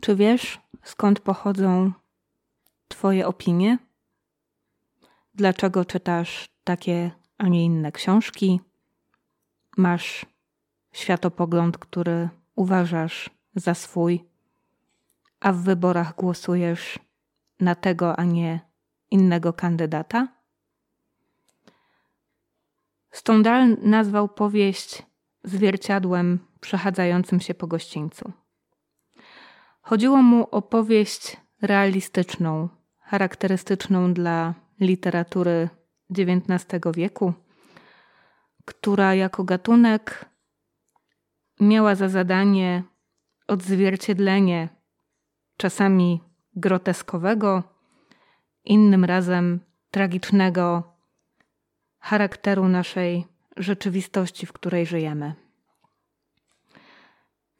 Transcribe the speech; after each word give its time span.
Czy 0.00 0.16
wiesz, 0.16 0.60
skąd 0.82 1.20
pochodzą 1.20 1.92
Twoje 2.88 3.26
opinie? 3.26 3.78
Dlaczego 5.34 5.84
czytasz 5.84 6.48
takie, 6.64 7.10
a 7.38 7.48
nie 7.48 7.64
inne 7.64 7.92
książki? 7.92 8.60
Masz 9.76 10.26
światopogląd, 10.92 11.78
który 11.78 12.28
uważasz 12.54 13.30
za 13.54 13.74
swój, 13.74 14.24
a 15.40 15.52
w 15.52 15.56
wyborach 15.56 16.14
głosujesz 16.14 16.98
na 17.60 17.74
tego, 17.74 18.18
a 18.18 18.24
nie 18.24 18.60
innego 19.10 19.52
kandydata? 19.52 20.28
Stendhal 23.10 23.76
nazwał 23.82 24.28
powieść 24.28 25.02
zwierciadłem 25.44 26.38
przechadzającym 26.60 27.40
się 27.40 27.54
po 27.54 27.66
gościńcu. 27.66 28.32
Chodziło 29.88 30.22
mu 30.22 30.48
o 30.50 30.62
powieść 30.62 31.36
realistyczną, 31.62 32.68
charakterystyczną 33.00 34.14
dla 34.14 34.54
literatury 34.80 35.68
XIX 36.10 36.80
wieku, 36.94 37.32
która 38.64 39.14
jako 39.14 39.44
gatunek 39.44 40.24
miała 41.60 41.94
za 41.94 42.08
zadanie 42.08 42.82
odzwierciedlenie 43.46 44.68
czasami 45.56 46.20
groteskowego, 46.56 47.62
innym 48.64 49.04
razem 49.04 49.60
tragicznego 49.90 50.96
charakteru 51.98 52.68
naszej 52.68 53.26
rzeczywistości, 53.56 54.46
w 54.46 54.52
której 54.52 54.86
żyjemy. 54.86 55.34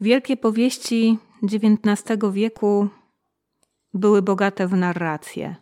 Wielkie 0.00 0.36
powieści 0.36 1.18
XIX 1.42 2.18
wieku 2.32 2.88
były 3.94 4.22
bogate 4.22 4.68
w 4.68 4.72
narrację. 4.72 5.56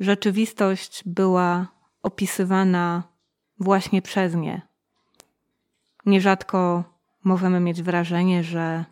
Rzeczywistość 0.00 1.02
była 1.06 1.66
opisywana 2.02 3.02
właśnie 3.58 4.02
przez 4.02 4.34
nie. 4.34 4.62
Nierzadko 6.06 6.84
możemy 7.24 7.60
mieć 7.60 7.82
wrażenie, 7.82 8.44
że 8.44 8.84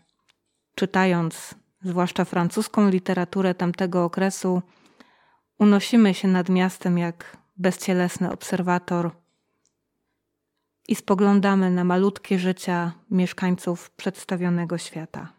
czytając 0.74 1.54
zwłaszcza 1.82 2.24
francuską 2.24 2.88
literaturę 2.88 3.54
tamtego 3.54 4.04
okresu, 4.04 4.62
unosimy 5.58 6.14
się 6.14 6.28
nad 6.28 6.48
miastem 6.48 6.98
jak 6.98 7.36
bezcielesny 7.56 8.32
obserwator 8.32 9.10
i 10.88 10.94
spoglądamy 10.94 11.70
na 11.70 11.84
malutkie 11.84 12.38
życia 12.38 12.92
mieszkańców 13.10 13.90
przedstawionego 13.90 14.78
świata. 14.78 15.37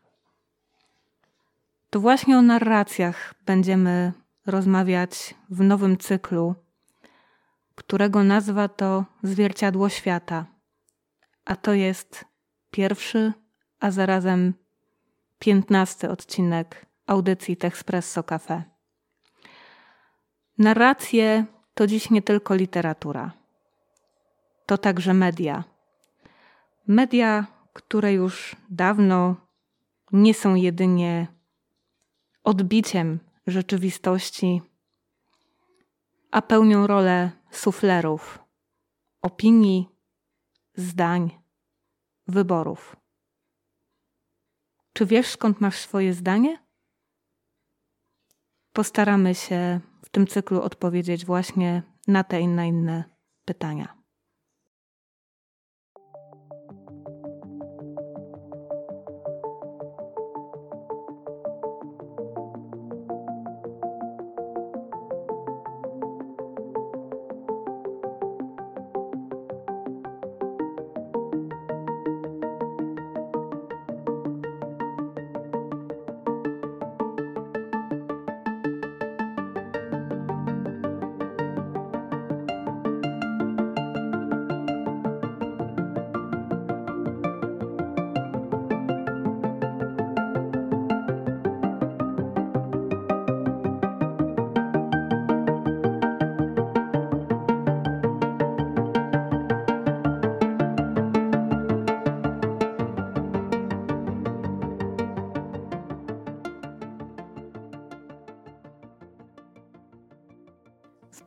To 1.90 2.00
właśnie 2.00 2.38
o 2.38 2.42
narracjach 2.42 3.34
będziemy 3.46 4.14
rozmawiać 4.46 5.36
w 5.50 5.62
nowym 5.62 5.98
cyklu, 5.98 6.56
którego 7.76 8.24
nazwa 8.24 8.68
to 8.68 9.06
Zwierciadło 9.24 9.90
Świata, 9.90 10.46
a 11.46 11.56
to 11.56 11.74
jest 11.74 12.26
pierwszy, 12.72 13.34
a 13.80 13.92
zarazem 13.92 14.54
piętnasty 15.40 16.10
odcinek 16.10 16.86
audycji 17.08 17.58
Texpresso 17.58 18.24
Cafe. 18.24 18.64
Narracje 20.58 21.46
to 21.74 21.88
dziś 21.88 22.10
nie 22.10 22.22
tylko 22.22 22.56
literatura. 22.56 23.32
To 24.66 24.78
także 24.78 25.14
media. 25.14 25.64
Media, 26.88 27.48
które 27.74 28.14
już 28.14 28.56
dawno 28.70 29.36
nie 30.12 30.34
są 30.34 30.56
jedynie 30.56 31.39
odbiciem 32.50 33.20
rzeczywistości, 33.48 34.62
a 36.32 36.42
pełnią 36.42 36.88
rolę 36.88 37.32
suflerów, 37.52 38.40
opinii, 39.22 39.90
zdań, 40.76 41.40
wyborów. 42.28 42.96
Czy 44.94 45.06
wiesz, 45.06 45.28
skąd 45.28 45.62
masz 45.62 45.78
swoje 45.78 46.14
zdanie? 46.14 46.66
Postaramy 48.74 49.36
się 49.36 49.80
w 50.06 50.10
tym 50.10 50.28
cyklu 50.28 50.62
odpowiedzieć 50.62 51.26
właśnie 51.26 51.84
na 52.08 52.24
te 52.24 52.42
i 52.42 52.48
na 52.48 52.66
inne 52.66 53.04
pytania. 53.46 53.99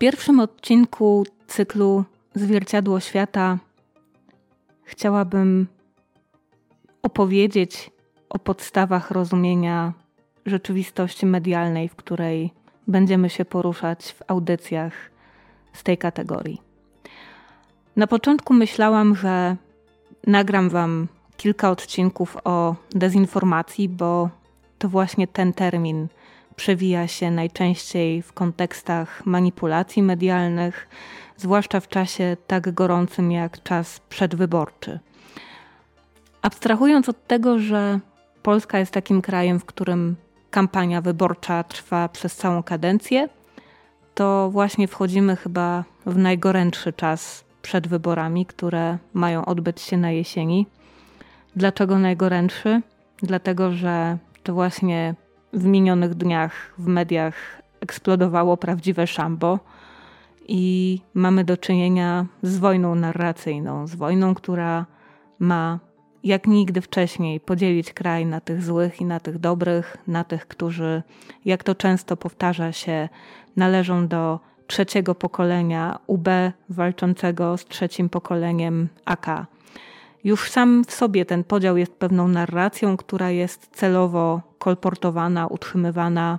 Pierwszym 0.02 0.40
odcinku 0.40 1.24
cyklu 1.46 2.04
Zwierciadło 2.34 3.00
Świata 3.00 3.58
chciałabym 4.84 5.66
opowiedzieć 7.02 7.90
o 8.28 8.38
podstawach 8.38 9.10
rozumienia 9.10 9.92
rzeczywistości 10.46 11.26
medialnej, 11.26 11.88
w 11.88 11.96
której 11.96 12.52
będziemy 12.88 13.30
się 13.30 13.44
poruszać 13.44 14.12
w 14.12 14.22
audycjach 14.26 14.92
z 15.72 15.82
tej 15.82 15.98
kategorii. 15.98 16.60
Na 17.96 18.06
początku 18.06 18.54
myślałam, 18.54 19.16
że 19.16 19.56
nagram 20.26 20.68
Wam 20.68 21.08
kilka 21.36 21.70
odcinków 21.70 22.36
o 22.44 22.74
dezinformacji, 22.90 23.88
bo 23.88 24.28
to 24.78 24.88
właśnie 24.88 25.26
ten 25.26 25.52
termin 25.52 26.08
przewija 26.56 27.08
się 27.08 27.30
najczęściej 27.30 28.22
w 28.22 28.32
kontekstach 28.32 29.26
manipulacji 29.26 30.02
medialnych, 30.02 30.88
zwłaszcza 31.36 31.80
w 31.80 31.88
czasie 31.88 32.36
tak 32.46 32.74
gorącym 32.74 33.32
jak 33.32 33.62
czas 33.62 34.00
przedwyborczy. 34.08 34.98
Abstrahując 36.42 37.08
od 37.08 37.26
tego, 37.26 37.58
że 37.58 38.00
Polska 38.42 38.78
jest 38.78 38.92
takim 38.92 39.22
krajem, 39.22 39.60
w 39.60 39.64
którym 39.64 40.16
kampania 40.50 41.00
wyborcza 41.00 41.64
trwa 41.64 42.08
przez 42.08 42.36
całą 42.36 42.62
kadencję, 42.62 43.28
to 44.14 44.50
właśnie 44.50 44.88
wchodzimy 44.88 45.36
chyba 45.36 45.84
w 46.06 46.16
najgorętszy 46.16 46.92
czas 46.92 47.44
przed 47.62 47.88
wyborami, 47.88 48.46
które 48.46 48.98
mają 49.12 49.44
odbyć 49.44 49.80
się 49.80 49.96
na 49.96 50.10
jesieni. 50.10 50.66
Dlaczego 51.56 51.98
najgorętszy? 51.98 52.82
Dlatego, 53.22 53.72
że 53.72 54.18
to 54.42 54.54
właśnie 54.54 55.14
w 55.52 55.64
minionych 55.64 56.14
dniach 56.14 56.74
w 56.78 56.86
mediach 56.86 57.62
eksplodowało 57.80 58.56
prawdziwe 58.56 59.06
szambo 59.06 59.58
i 60.48 61.00
mamy 61.14 61.44
do 61.44 61.56
czynienia 61.56 62.26
z 62.42 62.58
wojną 62.58 62.94
narracyjną, 62.94 63.86
z 63.86 63.94
wojną, 63.94 64.34
która 64.34 64.86
ma 65.38 65.78
jak 66.24 66.46
nigdy 66.46 66.80
wcześniej 66.80 67.40
podzielić 67.40 67.92
kraj 67.92 68.26
na 68.26 68.40
tych 68.40 68.62
złych 68.62 69.00
i 69.00 69.04
na 69.04 69.20
tych 69.20 69.38
dobrych, 69.38 69.96
na 70.06 70.24
tych, 70.24 70.48
którzy, 70.48 71.02
jak 71.44 71.64
to 71.64 71.74
często 71.74 72.16
powtarza 72.16 72.72
się, 72.72 73.08
należą 73.56 74.08
do 74.08 74.40
trzeciego 74.66 75.14
pokolenia 75.14 75.98
UB 76.06 76.28
walczącego 76.68 77.56
z 77.56 77.64
trzecim 77.64 78.08
pokoleniem 78.08 78.88
AK. 79.04 79.46
Już 80.24 80.50
sam 80.50 80.84
w 80.84 80.92
sobie 80.92 81.24
ten 81.24 81.44
podział 81.44 81.76
jest 81.76 81.92
pewną 81.92 82.28
narracją, 82.28 82.96
która 82.96 83.30
jest 83.30 83.68
celowo 83.72 84.40
kolportowana, 84.62 85.46
utrzymywana 85.46 86.38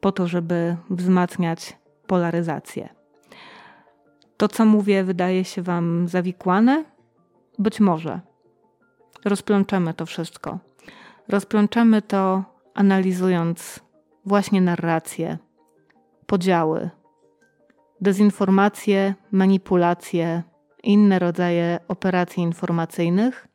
po 0.00 0.12
to, 0.12 0.26
żeby 0.26 0.76
wzmacniać 0.90 1.78
polaryzację. 2.06 2.88
To, 4.36 4.48
co 4.48 4.64
mówię, 4.64 5.04
wydaje 5.04 5.44
się 5.44 5.62
Wam 5.62 6.08
zawikłane? 6.08 6.84
Być 7.58 7.80
może. 7.80 8.20
Rozplączemy 9.24 9.94
to 9.94 10.06
wszystko. 10.06 10.58
Rozplączemy 11.28 12.02
to 12.02 12.44
analizując 12.74 13.80
właśnie 14.24 14.60
narracje, 14.60 15.38
podziały, 16.26 16.90
dezinformacje, 18.00 19.14
manipulacje, 19.32 20.42
inne 20.82 21.18
rodzaje 21.18 21.78
operacji 21.88 22.42
informacyjnych, 22.42 23.48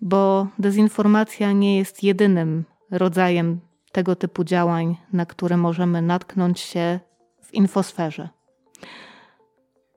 bo 0.00 0.46
dezinformacja 0.58 1.52
nie 1.52 1.78
jest 1.78 2.02
jedynym 2.02 2.64
rodzajem 2.92 3.60
tego 3.92 4.16
typu 4.16 4.44
działań, 4.44 4.96
na 5.12 5.26
które 5.26 5.56
możemy 5.56 6.02
natknąć 6.02 6.60
się 6.60 7.00
w 7.42 7.54
infosferze. 7.54 8.28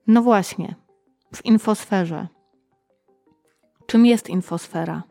No 0.07 0.21
właśnie, 0.21 0.75
w 1.35 1.45
infosferze. 1.45 2.27
Czym 3.85 4.05
jest 4.05 4.29
infosfera? 4.29 5.03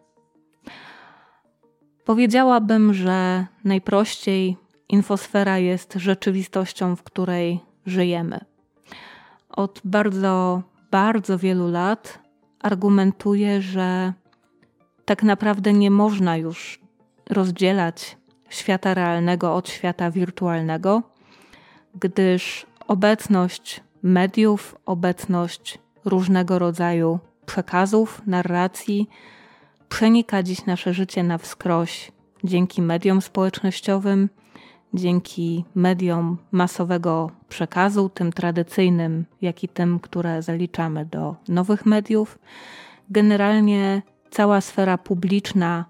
Powiedziałabym, 2.04 2.94
że 2.94 3.46
najprościej 3.64 4.56
infosfera 4.88 5.58
jest 5.58 5.94
rzeczywistością, 5.94 6.96
w 6.96 7.02
której 7.02 7.60
żyjemy. 7.86 8.40
Od 9.48 9.80
bardzo, 9.84 10.62
bardzo 10.90 11.38
wielu 11.38 11.68
lat 11.70 12.18
argumentuję, 12.60 13.62
że 13.62 14.12
tak 15.04 15.22
naprawdę 15.22 15.72
nie 15.72 15.90
można 15.90 16.36
już 16.36 16.83
rozdzielać 17.30 18.16
świata 18.48 18.94
realnego 18.94 19.54
od 19.54 19.68
świata 19.68 20.10
wirtualnego, 20.10 21.02
gdyż 22.00 22.66
obecność 22.88 23.80
mediów, 24.02 24.76
obecność 24.86 25.78
różnego 26.04 26.58
rodzaju 26.58 27.18
przekazów, 27.46 28.22
narracji 28.26 29.08
przenika 29.88 30.42
dziś 30.42 30.66
nasze 30.66 30.94
życie 30.94 31.22
na 31.22 31.38
wskroś 31.38 32.12
dzięki 32.44 32.82
mediom 32.82 33.22
społecznościowym, 33.22 34.28
dzięki 34.94 35.64
mediom 35.74 36.38
masowego 36.52 37.30
przekazu, 37.48 38.08
tym 38.08 38.32
tradycyjnym, 38.32 39.24
jak 39.42 39.64
i 39.64 39.68
tym, 39.68 40.00
które 40.00 40.42
zaliczamy 40.42 41.04
do 41.04 41.36
nowych 41.48 41.86
mediów. 41.86 42.38
Generalnie 43.10 44.02
cała 44.30 44.60
sfera 44.60 44.98
publiczna 44.98 45.84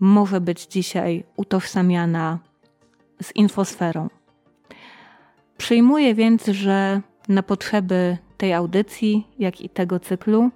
może 0.00 0.40
być 0.40 0.66
dzisiaj 0.66 1.24
utożsamiana 1.36 2.38
z 3.22 3.36
infosferą. 3.36 4.08
Przyjmuję 5.58 6.14
więc, 6.14 6.46
że 6.46 7.00
na 7.28 7.42
potrzeby 7.42 8.18
tej 8.36 8.52
audycji, 8.52 9.26
jak 9.38 9.60
i 9.60 9.68
tego 9.68 10.00
cyklu, 10.00 10.50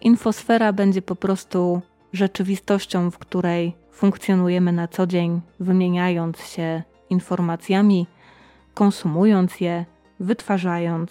infosfera 0.00 0.72
będzie 0.72 1.02
po 1.02 1.16
prostu 1.16 1.82
rzeczywistością, 2.12 3.10
w 3.10 3.18
której 3.18 3.74
funkcjonujemy 3.90 4.72
na 4.72 4.88
co 4.88 5.06
dzień, 5.06 5.40
wymieniając 5.60 6.40
się 6.40 6.82
informacjami, 7.10 8.06
konsumując 8.74 9.60
je, 9.60 9.84
wytwarzając 10.20 11.10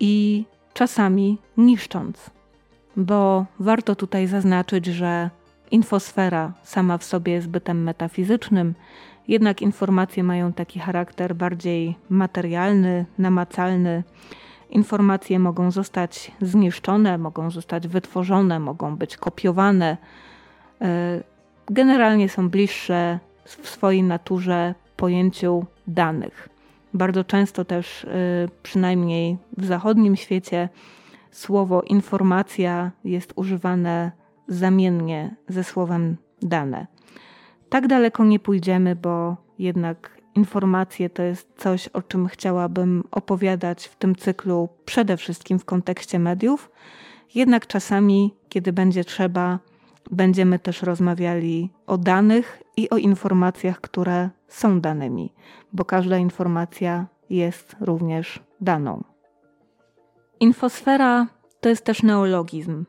i 0.00 0.44
czasami 0.74 1.38
niszcząc. 1.56 2.30
Bo 2.96 3.46
warto 3.58 3.96
tutaj 3.96 4.26
zaznaczyć, 4.26 4.86
że 4.86 5.30
infosfera 5.70 6.52
sama 6.62 6.98
w 6.98 7.04
sobie 7.04 7.32
jest 7.32 7.48
bytem 7.48 7.82
metafizycznym, 7.82 8.74
jednak 9.28 9.62
informacje 9.62 10.22
mają 10.22 10.52
taki 10.52 10.78
charakter 10.80 11.34
bardziej 11.34 11.96
materialny, 12.08 13.06
namacalny. 13.18 14.04
Informacje 14.70 15.38
mogą 15.38 15.70
zostać 15.70 16.32
zniszczone, 16.40 17.18
mogą 17.18 17.50
zostać 17.50 17.88
wytworzone, 17.88 18.60
mogą 18.60 18.96
być 18.96 19.16
kopiowane. 19.16 19.96
E, 20.80 21.22
generalnie 21.66 22.28
są 22.28 22.48
bliższe 22.48 23.18
w 23.44 23.68
swojej 23.68 24.02
naturze 24.02 24.74
pojęciu 24.96 25.64
danych. 25.86 26.48
Bardzo 26.94 27.24
często 27.24 27.64
też, 27.64 28.04
e, 28.04 28.08
przynajmniej 28.62 29.36
w 29.58 29.64
zachodnim 29.64 30.16
świecie, 30.16 30.68
słowo 31.30 31.82
informacja 31.82 32.90
jest 33.04 33.32
używane 33.36 34.19
zamiennie 34.50 35.36
ze 35.48 35.64
słowem 35.64 36.16
dane. 36.42 36.86
Tak 37.68 37.86
daleko 37.86 38.24
nie 38.24 38.38
pójdziemy, 38.38 38.96
bo 38.96 39.36
jednak 39.58 40.20
informacje 40.34 41.10
to 41.10 41.22
jest 41.22 41.52
coś, 41.56 41.88
o 41.88 42.02
czym 42.02 42.26
chciałabym 42.26 43.04
opowiadać 43.10 43.86
w 43.86 43.96
tym 43.96 44.16
cyklu, 44.16 44.68
przede 44.84 45.16
wszystkim 45.16 45.58
w 45.58 45.64
kontekście 45.64 46.18
mediów. 46.18 46.70
Jednak 47.34 47.66
czasami, 47.66 48.34
kiedy 48.48 48.72
będzie 48.72 49.04
trzeba, 49.04 49.58
będziemy 50.10 50.58
też 50.58 50.82
rozmawiali 50.82 51.70
o 51.86 51.98
danych 51.98 52.62
i 52.76 52.90
o 52.90 52.96
informacjach, 52.96 53.80
które 53.80 54.30
są 54.48 54.80
danymi, 54.80 55.32
bo 55.72 55.84
każda 55.84 56.18
informacja 56.18 57.06
jest 57.30 57.76
również 57.80 58.40
daną. 58.60 59.04
Infosfera 60.40 61.26
to 61.60 61.68
jest 61.68 61.84
też 61.84 62.02
neologizm. 62.02 62.84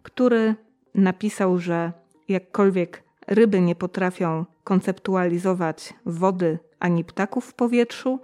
który 0.03 0.55
napisał, 0.98 1.58
że 1.58 1.92
jakkolwiek 2.28 3.02
ryby 3.26 3.60
nie 3.60 3.74
potrafią 3.74 4.44
konceptualizować 4.64 5.94
wody 6.06 6.58
ani 6.78 7.04
ptaków 7.04 7.44
w 7.46 7.54
powietrzu, 7.54 8.20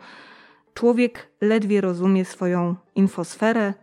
człowiek 0.75 1.31
ledwie 1.41 1.81
rozumie 1.81 2.25
swoją 2.25 2.77
infosferę, 2.95 3.75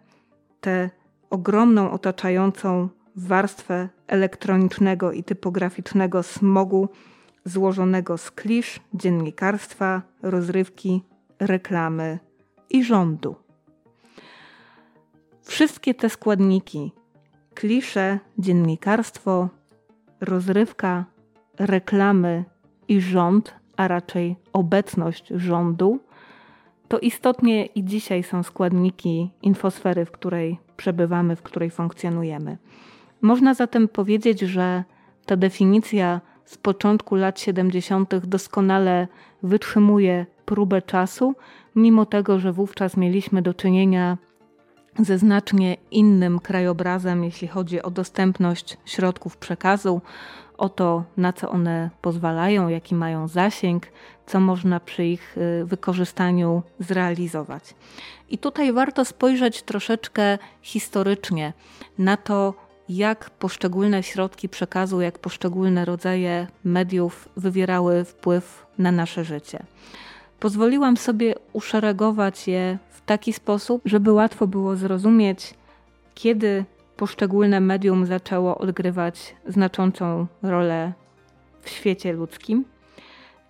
tę 0.62 0.90
ogromną 1.30 1.92
otaczającą 1.92 2.90
warstwę 3.16 3.90
elektronicznego 4.08 5.12
i 5.12 5.24
typograficznego 5.24 6.24
smogu 6.24 6.90
złożonego 7.46 8.18
z 8.18 8.32
klisz, 8.32 8.80
dziennikarstwa, 8.94 10.02
rozrywki, 10.22 11.04
reklamy 11.40 12.20
i 12.70 12.84
rządu. 12.84 13.36
Wszystkie 15.42 15.94
te 15.94 16.10
składniki 16.10 16.92
klisze, 17.54 18.20
dziennikarstwo, 18.38 19.50
rozrywka, 20.22 21.06
reklamy 21.60 22.44
i 22.88 23.02
rząd, 23.02 23.56
a 23.78 23.88
raczej 23.88 24.36
obecność 24.54 25.28
rządu, 25.28 26.00
to 26.88 27.00
istotnie 27.00 27.66
i 27.66 27.84
dzisiaj 27.84 28.24
są 28.24 28.44
składniki 28.44 29.30
infosfery, 29.42 30.06
w 30.06 30.12
której 30.12 30.60
przebywamy, 30.78 31.36
w 31.36 31.42
której 31.42 31.70
funkcjonujemy. 31.70 32.58
Można 33.22 33.54
zatem 33.54 33.88
powiedzieć, 33.88 34.40
że 34.40 34.84
ta 35.26 35.36
definicja 35.36 36.22
z 36.46 36.58
początku 36.58 37.16
lat 37.16 37.40
70. 37.40 38.16
doskonale 38.16 39.08
wytrzymuje 39.44 40.26
próbę 40.46 40.82
czasu, 40.82 41.36
mimo 41.76 42.06
tego, 42.06 42.40
że 42.40 42.54
wówczas 42.54 42.98
mieliśmy 42.98 43.42
do 43.42 43.54
czynienia 43.54 44.18
ze 45.00 45.18
znacznie 45.18 45.78
innym 45.92 46.40
krajobrazem, 46.40 47.24
jeśli 47.24 47.48
chodzi 47.48 47.82
o 47.82 47.92
dostępność 47.92 48.78
środków 48.86 49.38
przekazu, 49.38 50.02
o 50.58 50.70
to, 50.70 51.04
na 51.18 51.34
co 51.34 51.50
one 51.50 51.90
pozwalają, 52.02 52.68
jaki 52.68 52.96
mają 52.96 53.28
zasięg, 53.28 53.88
co 54.26 54.40
można 54.40 54.80
przy 54.80 55.06
ich 55.06 55.38
y, 55.38 55.66
wykorzystaniu 55.66 56.64
zrealizować. 56.80 57.76
I 58.30 58.38
tutaj 58.38 58.74
warto 58.74 59.06
spojrzeć 59.06 59.64
troszeczkę 59.64 60.38
historycznie 60.62 61.54
na 61.98 62.18
to, 62.18 62.54
jak 62.90 63.30
poszczególne 63.30 64.04
środki 64.04 64.50
przekazu, 64.50 65.02
jak 65.02 65.20
poszczególne 65.20 65.86
rodzaje 65.86 66.48
mediów 66.64 67.30
wywierały 67.38 68.04
wpływ 68.04 68.66
na 68.78 68.92
nasze 68.92 69.24
życie. 69.24 69.64
Pozwoliłam 70.40 70.98
sobie 70.98 71.36
uszeregować 71.54 72.48
je 72.48 72.78
w 73.04 73.06
taki 73.06 73.34
sposób, 73.34 73.82
żeby 73.86 74.12
łatwo 74.12 74.48
było 74.48 74.76
zrozumieć, 74.76 75.54
kiedy 76.14 76.66
poszczególne 76.98 77.60
medium 77.60 78.06
zaczęło 78.06 78.58
odgrywać 78.58 79.36
znaczącą 79.48 80.28
rolę 80.42 80.94
w 81.62 81.70
świecie 81.70 82.14
ludzkim. 82.14 82.66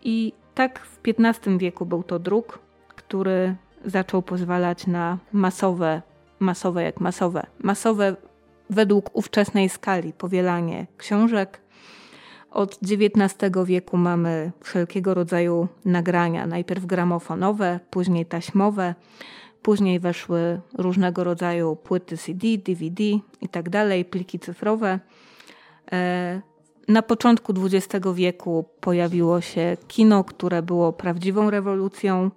I 0.03 0.33
tak 0.55 0.79
w 0.79 0.99
XV 1.07 1.57
wieku 1.57 1.85
był 1.85 2.03
to 2.03 2.19
druk, 2.19 2.59
który 2.87 3.55
zaczął 3.85 4.21
pozwalać 4.21 4.87
na 4.87 5.17
masowe, 5.31 6.01
masowe 6.39 6.83
jak 6.83 6.99
masowe, 6.99 7.45
masowe 7.59 8.15
według 8.69 9.15
ówczesnej 9.15 9.69
skali 9.69 10.13
powielanie 10.13 10.87
książek, 10.97 11.61
Od 12.51 12.79
XIX 12.83 13.51
wieku 13.65 13.97
mamy 13.97 14.51
wszelkiego 14.63 15.13
rodzaju 15.13 15.67
nagrania, 15.85 16.47
najpierw 16.47 16.85
gramofonowe, 16.85 17.79
później 17.89 18.25
taśmowe, 18.25 18.95
później 19.61 19.99
weszły 19.99 20.61
różnego 20.77 21.23
rodzaju 21.23 21.75
płyty 21.75 22.17
CD, 22.17 22.47
DVD 22.57 23.03
i 23.41 23.49
tak 23.51 23.69
dalej, 23.69 24.05
pliki 24.05 24.39
cyfrowe. 24.39 24.99
E, 25.91 26.41
na 26.87 27.01
początku 27.01 27.53
XX 27.65 28.07
wieku 28.13 28.65
pojawiło 28.79 29.41
się 29.41 29.77
kino, 29.87 30.23
które 30.23 30.61
było 30.61 30.93
prawdziwą 30.93 31.49
rewolucją 31.49 32.31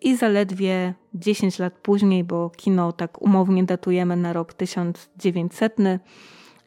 i 0.00 0.16
zaledwie 0.16 0.94
10 1.14 1.58
lat 1.58 1.74
później, 1.74 2.24
bo 2.24 2.50
kino 2.50 2.92
tak 2.92 3.22
umownie 3.22 3.64
datujemy 3.64 4.16
na 4.16 4.32
rok 4.32 4.54
1900, 4.54 5.76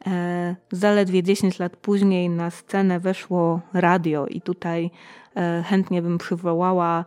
e, 0.06 0.56
zaledwie 0.70 1.22
10 1.22 1.58
lat 1.58 1.76
później 1.76 2.30
na 2.30 2.50
scenę 2.50 3.00
weszło 3.00 3.60
radio 3.72 4.26
i 4.26 4.40
tutaj 4.40 4.90
e, 5.36 5.64
chętnie 5.66 6.02
bym 6.02 6.18
przywołała 6.18 7.04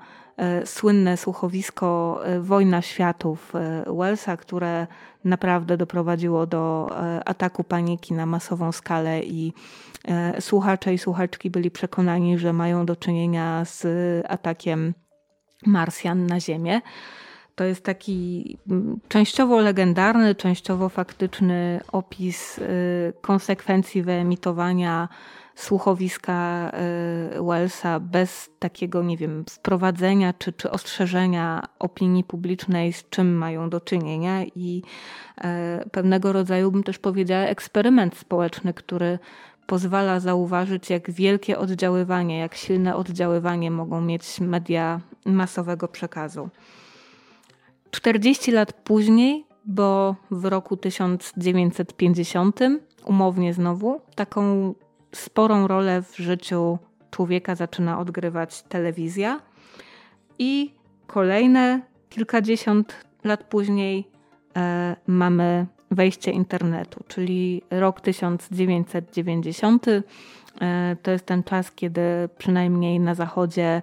słynne 0.65 1.17
słuchowisko 1.17 2.21
Wojna 2.39 2.81
Światów 2.81 3.53
Wellsa, 3.97 4.37
które 4.37 4.87
naprawdę 5.23 5.77
doprowadziło 5.77 6.45
do 6.47 6.89
ataku 7.25 7.63
paniki 7.63 8.13
na 8.13 8.25
masową 8.25 8.71
skalę 8.71 9.23
i 9.23 9.53
słuchacze 10.39 10.93
i 10.93 10.97
słuchaczki 10.97 11.49
byli 11.49 11.71
przekonani, 11.71 12.37
że 12.37 12.53
mają 12.53 12.85
do 12.85 12.95
czynienia 12.95 13.65
z 13.65 13.87
atakiem 14.31 14.93
Marsjan 15.65 16.25
na 16.25 16.39
Ziemię. 16.39 16.81
To 17.55 17.63
jest 17.63 17.83
taki 17.83 18.57
częściowo 19.07 19.59
legendarny, 19.59 20.35
częściowo 20.35 20.89
faktyczny 20.89 21.79
opis 21.91 22.59
konsekwencji 23.21 24.03
wyemitowania 24.03 25.09
słuchowiska 25.59 26.71
y, 27.37 27.43
Wellsa 27.43 27.99
bez 27.99 28.49
takiego, 28.59 29.03
nie 29.03 29.17
wiem, 29.17 29.45
wprowadzenia 29.49 30.33
czy, 30.33 30.53
czy 30.53 30.71
ostrzeżenia 30.71 31.63
opinii 31.79 32.23
publicznej, 32.23 32.93
z 32.93 33.09
czym 33.09 33.35
mają 33.35 33.69
do 33.69 33.81
czynienia 33.81 34.43
i 34.43 34.83
y, 35.37 35.89
pewnego 35.89 36.33
rodzaju, 36.33 36.71
bym 36.71 36.83
też 36.83 36.99
powiedziała, 36.99 37.43
eksperyment 37.43 38.17
społeczny, 38.17 38.73
który 38.73 39.19
pozwala 39.67 40.19
zauważyć, 40.19 40.89
jak 40.89 41.11
wielkie 41.11 41.57
oddziaływanie, 41.57 42.39
jak 42.39 42.55
silne 42.55 42.95
oddziaływanie 42.95 43.71
mogą 43.71 44.01
mieć 44.01 44.39
media 44.39 45.01
masowego 45.25 45.87
przekazu. 45.87 46.49
40 47.91 48.51
lat 48.51 48.73
później, 48.73 49.45
bo 49.65 50.15
w 50.31 50.45
roku 50.45 50.77
1950, 50.77 52.59
umownie 53.05 53.53
znowu, 53.53 54.01
taką 54.15 54.73
sporą 55.11 55.67
rolę 55.67 56.01
w 56.01 56.17
życiu 56.17 56.77
człowieka 57.11 57.55
zaczyna 57.55 57.99
odgrywać 57.99 58.61
telewizja. 58.61 59.41
I 60.39 60.73
kolejne 61.07 61.81
kilkadziesiąt 62.09 63.05
lat 63.23 63.43
później 63.43 64.07
e, 64.55 64.95
mamy 65.07 65.65
wejście 65.91 66.31
internetu, 66.31 67.03
czyli 67.07 67.61
rok 67.71 68.01
1990. 68.01 69.87
E, 69.87 70.01
to 71.03 71.11
jest 71.11 71.25
ten 71.25 71.43
czas, 71.43 71.71
kiedy 71.71 72.01
przynajmniej 72.37 72.99
na 72.99 73.15
zachodzie 73.15 73.81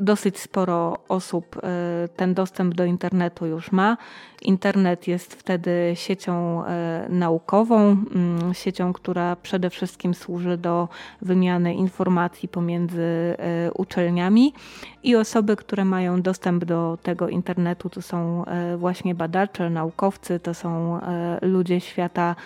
dosyć 0.00 0.38
sporo 0.38 0.98
osób 1.08 1.56
e, 1.56 2.08
ten 2.16 2.34
dostęp 2.34 2.74
do 2.74 2.84
internetu 2.84 3.46
już 3.46 3.72
ma. 3.72 3.96
Internet 4.42 5.08
jest 5.08 5.34
wtedy 5.34 5.92
siecią 5.94 6.64
e, 6.64 7.06
naukową, 7.08 7.80
mm, 7.80 8.54
siecią, 8.54 8.92
która 8.92 9.36
przede 9.36 9.70
wszystkim 9.70 10.14
służy 10.14 10.56
do 10.56 10.88
wymiany 11.22 11.74
informacji 11.74 12.48
pomiędzy 12.48 13.36
uczelniami 13.74 14.54
i 15.02 15.16
osoby, 15.16 15.56
które 15.56 15.84
mają 15.84 16.22
dostęp 16.22 16.64
do 16.64 16.98
tego 17.02 17.28
internetu, 17.28 17.90
to 17.90 18.02
są 18.02 18.44
właśnie 18.76 19.14
badacze, 19.14 19.70
naukowcy, 19.70 20.40
to 20.40 20.54
są 20.54 21.00
ludzie 21.42 21.80
świata 21.80 22.36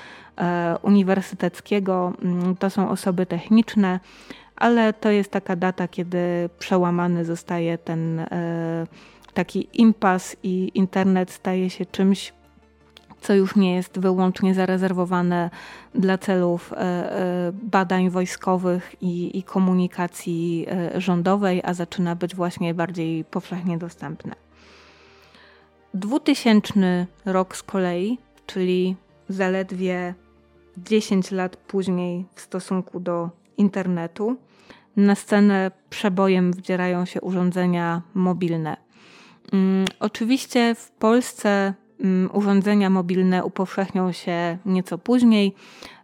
uniwersyteckiego, 0.83 2.13
mm, 2.23 2.57
to 2.57 2.71
są 2.71 2.91
osoby 2.91 3.27
techniczne 3.27 4.01
ale 4.57 4.93
to 4.93 5.11
jest 5.11 5.31
taka 5.31 5.57
data, 5.57 5.89
kiedy 5.89 6.51
przełamany 6.59 7.25
zostaje 7.25 7.79
ten 7.79 8.21
e, 8.21 8.87
taki 9.35 9.69
impas 9.73 10.37
i 10.43 10.71
internet 10.75 11.31
staje 11.31 11.71
się 11.71 11.87
czymś, 11.87 12.33
co 13.21 13.35
już 13.35 13.57
nie 13.57 13.75
jest 13.75 13.99
wyłącznie 13.99 14.55
zarezerwowane 14.55 15.51
dla 15.95 16.19
celów 16.19 16.73
e, 16.73 16.77
e, 16.77 17.53
badań 17.53 18.11
wojskowych 18.11 18.95
i, 19.01 19.39
i, 19.39 19.43
komunikacji 19.43 20.67
rządowej, 20.97 21.63
a 21.65 21.75
zaczyna 21.75 22.17
być 22.17 22.35
właśnie 22.35 22.75
bardziej 22.75 23.25
powszechnie 23.25 23.79
dostępne. 23.79 24.35
2000 25.95 27.07
rok 27.25 27.57
z 27.57 27.63
kolei, 27.63 28.19
czyli 28.47 28.97
zaledwie 29.29 30.15
10 30.77 31.31
lat 31.31 31.57
później 31.57 32.27
w 32.35 32.41
stosunku 32.41 33.01
do 33.01 33.31
internetu, 33.57 34.37
na 34.97 35.15
scenę 35.15 35.71
przebojem 35.91 36.53
wdzierają 36.53 37.05
się 37.05 37.21
urządzenia 37.21 38.03
mobilne. 38.15 38.77
Mm, 39.53 39.85
oczywiście 40.01 40.75
w 40.75 40.91
Polsce 40.91 41.75
mm, 42.01 42.31
urządzenia 42.33 42.91
mobilne 42.91 43.45
upowszechnią 43.45 44.13
się 44.13 44.59
nieco 44.67 44.99
później. 44.99 45.55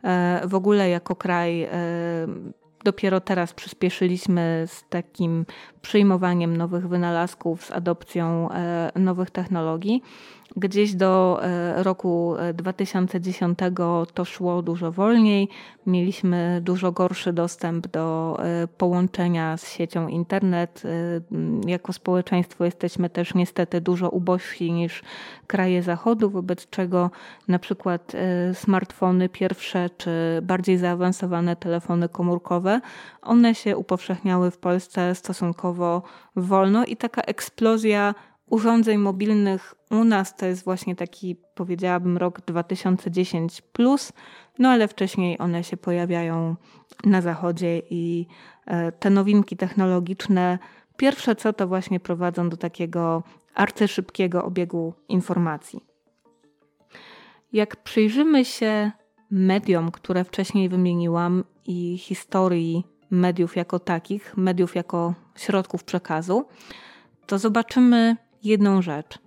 E, 0.04 0.42
w 0.44 0.54
ogóle 0.54 0.88
jako 0.88 1.16
kraj 1.16 1.62
e, 1.62 1.70
dopiero 2.84 3.20
teraz 3.20 3.52
przyspieszyliśmy 3.52 4.64
z 4.66 4.84
takim 4.88 5.46
przyjmowaniem 5.82 6.56
nowych 6.56 6.88
wynalazków, 6.88 7.64
z 7.64 7.70
adopcją 7.70 8.50
e, 8.50 8.92
nowych 8.96 9.30
technologii. 9.30 10.02
Gdzieś 10.56 10.94
do 10.94 11.40
e, 11.42 11.82
roku 11.82 12.35
2010 12.54 13.59
e, 13.62 13.71
to 14.14 14.25
szło 14.25 14.62
dużo 14.62 14.92
wolniej. 14.92 15.49
Mieliśmy 15.87 16.61
dużo 16.64 16.92
gorszy 16.92 17.32
dostęp 17.32 17.87
do 17.87 18.37
e, 18.38 18.68
połączenia 18.68 19.56
z 19.56 19.71
siecią 19.71 20.09
internet. 20.09 20.82
Jako 21.66 21.92
społeczeństwo 21.92 22.64
jesteśmy 22.64 23.11
też 23.11 23.35
niestety 23.35 23.80
dużo 23.80 24.11
ubożsi 24.11 24.73
niż 24.73 25.02
kraje 25.47 25.82
zachodu, 25.82 26.30
wobec 26.30 26.71
czego 26.71 27.11
na 27.49 27.59
przykład 27.59 28.12
smartfony 28.52 29.28
pierwsze 29.28 29.90
czy 29.97 30.11
bardziej 30.42 30.78
zaawansowane 30.78 31.56
telefony 31.56 32.09
komórkowe, 32.09 32.80
one 33.23 33.54
się 33.54 33.76
upowszechniały 33.76 34.50
w 34.50 34.59
Polsce 34.59 35.14
stosunkowo 35.14 36.02
wolno 36.37 36.85
i 36.85 36.97
taka 36.97 37.23
eksplozja 37.23 38.14
urządzeń 38.50 38.99
mobilnych 38.99 39.75
u 39.90 40.04
nas 40.04 40.37
to 40.37 40.46
jest 40.46 40.64
właśnie 40.64 40.96
taki, 40.96 41.37
powiedziałabym, 41.54 42.16
rok 42.16 42.40
2010, 42.40 43.61
plus, 43.61 44.12
no 44.58 44.68
ale 44.68 44.88
wcześniej 44.88 45.38
one 45.38 45.64
się 45.64 45.76
pojawiają 45.76 46.56
na 47.04 47.20
zachodzie 47.20 47.82
i 47.90 48.26
e, 48.66 48.92
te 48.92 49.11
nowinki 49.11 49.56
technologiczne, 49.56 50.58
pierwsze 50.96 51.37
co 51.37 51.52
to 51.52 51.68
właśnie 51.68 52.00
prowadzą 52.00 52.49
do 52.49 52.56
takiego 52.56 53.22
arcyszybkiego 53.54 54.44
obiegu 54.44 54.94
informacji. 55.08 55.84
Jak 57.52 57.76
przyjrzymy 57.76 58.44
się 58.44 58.90
mediom, 59.30 59.90
które 59.90 60.25
wcześniej 60.25 60.68
wymieniłam 60.68 61.44
i 61.66 61.99
historii 61.99 62.84
mediów 63.11 63.56
jako 63.56 63.78
takich, 63.78 64.37
mediów 64.37 64.75
jako 64.75 65.14
środków 65.37 65.84
przekazu, 65.84 66.44
to 67.26 67.38
zobaczymy 67.38 68.16
jedną 68.44 68.82
rzecz. 68.82 69.18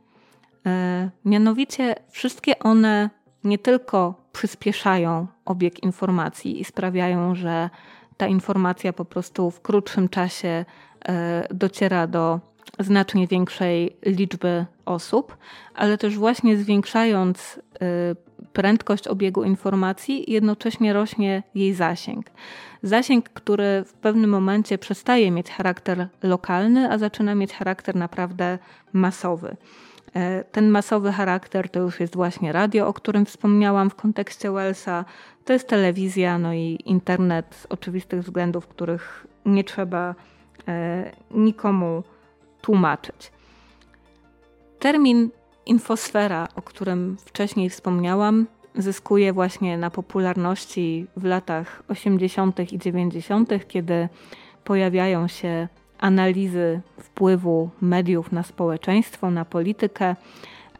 E, 0.65 1.09
mianowicie 1.25 1.95
wszystkie 2.09 2.59
one 2.59 3.09
nie 3.43 3.57
tylko 3.57 4.25
przyspieszają 4.31 5.27
obieg 5.45 5.83
informacji 5.83 6.61
i 6.61 6.65
sprawiają, 6.65 7.35
że 7.35 7.69
ta 8.17 8.27
informacja 8.27 8.93
po 8.93 9.05
prostu 9.05 9.51
w 9.51 9.61
krótszym 9.61 10.09
czasie 10.09 10.65
e, 11.05 11.47
dociera 11.53 12.07
do 12.07 12.39
znacznie 12.79 13.27
większej 13.27 13.97
liczby 14.05 14.65
osób, 14.85 15.37
ale 15.75 15.97
też 15.97 16.17
właśnie 16.17 16.57
zwiększając 16.57 17.59
e, 17.73 18.15
prędkość 18.55 19.07
obiegu 19.07 19.43
informacji, 19.43 20.31
jednocześnie 20.31 20.93
rośnie 20.93 21.43
jej 21.55 21.73
zasięg. 21.73 22.25
Zasięg, 22.83 23.29
który 23.29 23.83
w 23.87 23.93
pewnym 23.93 24.29
momencie 24.29 24.77
przestaje 24.77 25.31
mieć 25.31 25.49
charakter 25.49 26.07
lokalny, 26.23 26.91
a 26.91 26.97
zaczyna 26.97 27.35
mieć 27.35 27.53
charakter 27.53 27.95
naprawdę 27.95 28.59
masowy. 28.93 29.57
E, 30.13 30.43
ten 30.43 30.69
masowy 30.69 31.11
charakter 31.11 31.69
to 31.69 31.79
już 31.79 31.99
jest 31.99 32.15
właśnie 32.15 32.51
radio, 32.51 32.87
o 32.87 32.93
którym 32.93 33.25
wspomniałam 33.25 33.89
w 33.89 33.95
kontekście 33.95 34.51
Wellsa, 34.51 35.05
to 35.45 35.53
jest 35.53 35.67
telewizja, 35.67 36.37
no 36.37 36.53
i 36.53 36.79
internet 36.85 37.55
z 37.55 37.65
oczywistych 37.65 38.21
względów, 38.21 38.67
których 38.67 39.27
nie 39.45 39.63
trzeba 39.63 40.15
e, 40.67 41.11
nikomu 41.31 42.03
tłumaczyć. 42.61 43.31
Termin 44.79 45.29
infosfera, 45.65 46.47
o 46.55 46.61
którym 46.61 47.17
wcześniej 47.25 47.69
wspomniałam, 47.69 48.47
zyskuje 48.75 49.33
właśnie 49.33 49.77
na 49.77 49.89
popularności 49.89 51.07
w 51.17 51.23
latach 51.23 51.83
80. 51.87 52.73
i 52.73 52.79
90., 52.79 53.49
kiedy 53.67 54.09
pojawiają 54.63 55.27
się 55.27 55.67
analizy 55.99 56.81
wpływu 56.97 57.69
mediów 57.81 58.31
na 58.31 58.43
społeczeństwo, 58.43 59.31
na 59.31 59.45
politykę 59.45 60.15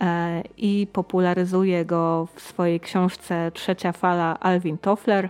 e, 0.02 0.44
i 0.58 0.88
popularyzuje 0.94 1.86
go 1.86 2.28
w 2.36 2.42
swojej 2.42 2.80
książce 2.80 3.52
Trzecia 3.54 3.92
fala 3.92 4.40
Alvin 4.40 4.78
Toffler. 4.78 5.30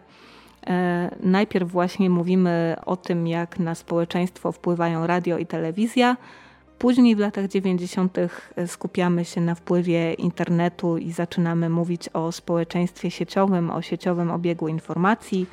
E, 0.68 1.16
najpierw 1.24 1.72
właśnie 1.72 2.10
mówimy 2.10 2.76
o 2.86 2.98
tym, 2.98 3.28
jak 3.28 3.60
na 3.60 3.76
społeczeństwo 3.76 4.52
wpływają 4.52 5.08
radio 5.08 5.38
i 5.38 5.46
telewizja. 5.46 6.18
Później 6.80 7.16
w 7.16 7.20
latach 7.20 7.48
90. 7.48 8.18
skupiamy 8.68 9.26
się 9.26 9.42
na 9.42 9.56
wpływie 9.56 10.14
internetu 10.14 10.98
i 10.98 11.12
zaczynamy 11.12 11.70
mówić 11.70 12.10
o 12.10 12.32
społeczeństwie 12.32 13.12
sieciowym, 13.12 13.72
o 13.72 13.82
sieciowym 13.82 14.32
obiegu 14.32 14.68
informacji, 14.68 15.48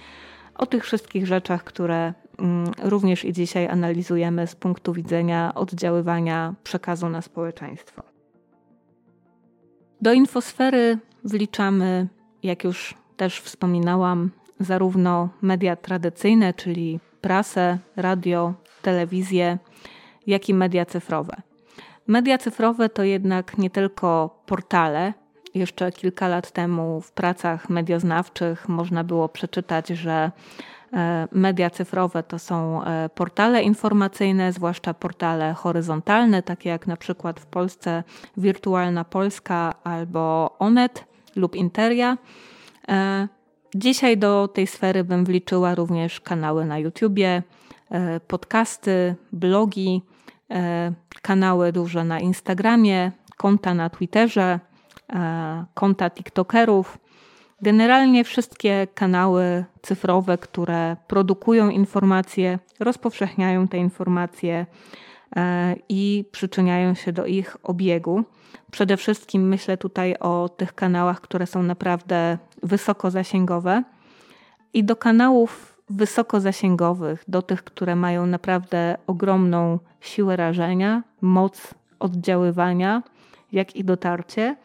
o 0.54 0.66
tych 0.66 0.84
wszystkich 0.84 1.26
rzeczach, 1.26 1.64
które 1.64 2.14
mm, 2.38 2.72
również 2.82 3.24
i 3.24 3.32
dzisiaj 3.32 3.68
analizujemy 3.68 4.46
z 4.46 4.54
punktu 4.54 4.92
widzenia 4.92 5.52
oddziaływania 5.54 6.54
przekazu 6.64 7.08
na 7.08 7.22
społeczeństwo. 7.22 8.02
Do 10.00 10.12
infosfery 10.12 10.98
wliczamy, 11.24 12.08
jak 12.42 12.64
już 12.64 12.94
też 13.16 13.40
wspominałam, 13.40 14.30
zarówno 14.60 15.28
media 15.42 15.76
tradycyjne, 15.76 16.54
czyli 16.54 17.00
prasę, 17.20 17.78
radio, 17.96 18.54
telewizję, 18.82 19.58
jak 20.26 20.48
i 20.48 20.54
media 20.54 20.86
cyfrowe. 20.86 21.36
Media 22.06 22.38
cyfrowe 22.38 22.88
to 22.88 23.02
jednak 23.02 23.58
nie 23.58 23.70
tylko 23.70 24.42
portale. 24.46 25.12
Jeszcze 25.54 25.92
kilka 25.92 26.28
lat 26.28 26.50
temu 26.50 27.00
w 27.00 27.12
pracach 27.12 27.70
medioznawczych 27.70 28.68
można 28.68 29.04
było 29.04 29.28
przeczytać, 29.28 29.88
że 29.88 30.30
e, 30.92 31.28
media 31.32 31.70
cyfrowe 31.70 32.22
to 32.22 32.38
są 32.38 32.84
e, 32.84 33.08
portale 33.14 33.62
informacyjne, 33.62 34.52
zwłaszcza 34.52 34.94
portale 34.94 35.52
horyzontalne, 35.52 36.42
takie 36.42 36.68
jak 36.68 36.86
na 36.86 36.96
przykład 36.96 37.40
w 37.40 37.46
Polsce 37.46 38.04
Wirtualna 38.36 39.04
Polska 39.04 39.74
albo 39.84 40.56
Onet 40.58 41.04
lub 41.36 41.56
Interia. 41.56 42.18
E, 42.88 43.28
Dzisiaj 43.74 44.18
do 44.18 44.48
tej 44.48 44.66
sfery 44.66 45.04
bym 45.04 45.24
wliczyła 45.24 45.74
również 45.74 46.20
kanały 46.20 46.64
na 46.64 46.78
YouTubie, 46.78 47.42
podcasty, 48.28 49.14
blogi, 49.32 50.02
kanały 51.22 51.72
duże 51.72 52.04
na 52.04 52.20
Instagramie, 52.20 53.12
konta 53.36 53.74
na 53.74 53.90
Twitterze, 53.90 54.60
e, 55.12 55.64
konta 55.74 56.10
TikTokerów. 56.10 56.98
Generalnie 57.62 58.24
wszystkie 58.24 58.86
kanały 58.94 59.64
cyfrowe, 59.82 60.38
które 60.38 60.96
produkują 61.06 61.70
informacje, 61.70 62.58
rozpowszechniają 62.80 63.68
te 63.68 63.78
informacje 63.78 64.66
i 65.88 66.24
przyczyniają 66.32 66.94
się 66.94 67.12
do 67.12 67.26
ich 67.26 67.56
obiegu. 67.62 68.24
Przede 68.70 68.96
wszystkim 68.96 69.48
myślę 69.48 69.76
tutaj 69.76 70.16
o 70.20 70.48
tych 70.48 70.74
kanałach, 70.74 71.20
które 71.20 71.46
są 71.46 71.62
naprawdę 71.62 72.38
wysokozasięgowe 72.62 73.82
i 74.74 74.84
do 74.84 74.96
kanałów 74.96 75.71
wysokozasięgowych, 75.96 77.24
do 77.28 77.42
tych, 77.42 77.64
które 77.64 77.96
mają 77.96 78.26
naprawdę 78.26 78.96
ogromną 79.06 79.78
siłę 80.00 80.36
rażenia, 80.36 81.02
moc 81.20 81.74
oddziaływania, 81.98 83.02
jak 83.52 83.76
i 83.76 83.84
dotarcie. 83.84 84.56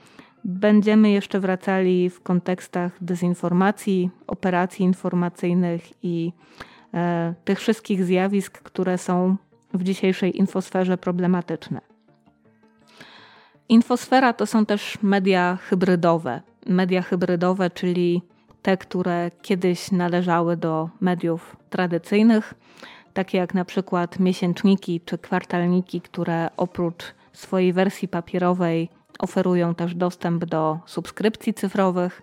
Będziemy 0.43 1.11
jeszcze 1.11 1.39
wracali 1.39 2.09
w 2.09 2.21
kontekstach 2.21 2.91
dezinformacji, 3.01 4.09
operacji 4.27 4.85
informacyjnych 4.85 6.03
i 6.03 6.31
e, 6.93 7.33
tych 7.45 7.59
wszystkich 7.59 8.03
zjawisk, 8.03 8.61
które 8.61 8.97
są 8.97 9.35
w 9.73 9.83
dzisiejszej 9.83 10.37
infosferze 10.37 10.97
problematyczne. 10.97 11.81
Infosfera 13.69 14.33
to 14.33 14.45
są 14.45 14.65
też 14.65 14.97
media 15.01 15.57
hybrydowe. 15.61 16.41
Media 16.65 17.01
hybrydowe, 17.01 17.69
czyli 17.69 18.21
te, 18.67 18.77
które 18.77 19.31
kiedyś 19.41 19.91
należały 19.91 20.57
do 20.57 20.89
mediów 21.01 21.57
tradycyjnych, 21.69 22.53
takie 23.13 23.37
jak 23.37 23.53
na 23.53 23.65
przykład 23.65 24.19
miesięczniki 24.19 25.01
czy 25.05 25.17
kwartalniki, 25.17 26.01
które 26.01 26.49
oprócz 26.57 27.03
swojej 27.33 27.73
wersji 27.73 28.07
papierowej 28.07 28.89
oferują 29.19 29.75
też 29.75 29.95
dostęp 29.95 30.45
do 30.45 30.79
subskrypcji 30.85 31.53
cyfrowych, 31.53 32.21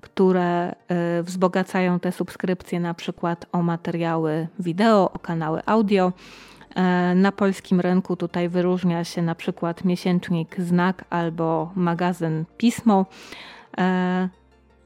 które 0.00 0.72
y, 0.72 1.22
wzbogacają 1.22 2.00
te 2.00 2.12
subskrypcje 2.12 2.80
na 2.80 2.94
przykład 2.94 3.46
o 3.52 3.62
materiały 3.62 4.48
wideo, 4.58 5.10
o 5.14 5.18
kanały 5.18 5.60
audio 5.66 6.12
E, 6.74 7.14
na 7.14 7.32
polskim 7.32 7.80
rynku 7.80 8.16
tutaj 8.16 8.48
wyróżnia 8.48 9.04
się 9.04 9.22
na 9.22 9.34
przykład 9.34 9.84
miesięcznik 9.84 10.60
Znak 10.60 11.04
albo 11.10 11.72
magazyn 11.74 12.44
Pismo. 12.56 13.06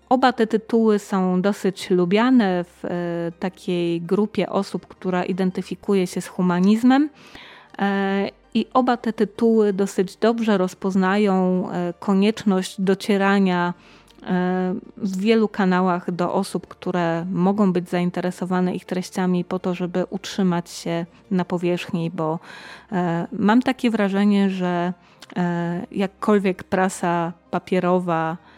E, 0.05 0.09
oba 0.09 0.33
te 0.33 0.47
tytuły 0.47 0.99
są 0.99 1.43
dosyć 1.43 1.91
lubiane 1.91 2.65
w 2.65 2.85
e, 2.85 2.89
takiej 3.41 4.01
grupie 4.01 4.49
osób, 4.49 4.87
która 4.87 5.25
identyfikuje 5.25 6.07
się 6.07 6.21
z 6.21 6.27
humanizmem. 6.27 7.11
I 8.55 8.67
oba 8.75 8.97
te 8.97 9.13
tytuły 9.13 9.73
dosyć 9.73 10.17
dobrze 10.17 10.59
rozpoznają 10.59 11.69
konieczność 11.99 12.81
docierania 12.81 13.75
w 14.97 15.17
wielu 15.21 15.49
kanałach 15.49 16.11
do 16.11 16.33
osób, 16.33 16.67
które 16.67 17.27
mogą 17.33 17.73
być 17.73 17.91
zainteresowane 17.91 18.75
ich 18.75 18.85
treściami 18.85 19.45
po 19.45 19.59
to, 19.59 19.75
żeby 19.75 20.05
utrzymać 20.11 20.71
się 20.71 21.07
na 21.31 21.45
powierzchni, 21.45 22.11
bo 22.11 22.39
e, 22.93 23.27
mam 23.33 23.63
takie 23.63 23.91
wrażenie, 23.91 24.51
że 24.51 24.93
e, 25.37 25.87
jakkolwiek 25.93 26.65
prasa 26.65 27.33
papierowa 27.51 28.33
e, 28.33 28.54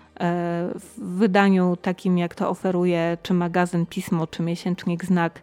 w 0.74 0.94
wydaniu 0.98 1.76
takim, 1.82 2.18
jak 2.18 2.34
to 2.34 2.48
oferuje 2.48 3.18
czy 3.22 3.34
magazyn 3.34 3.86
Pismo, 3.86 4.26
czy 4.26 4.42
miesięcznik 4.42 5.04
Znak, 5.04 5.42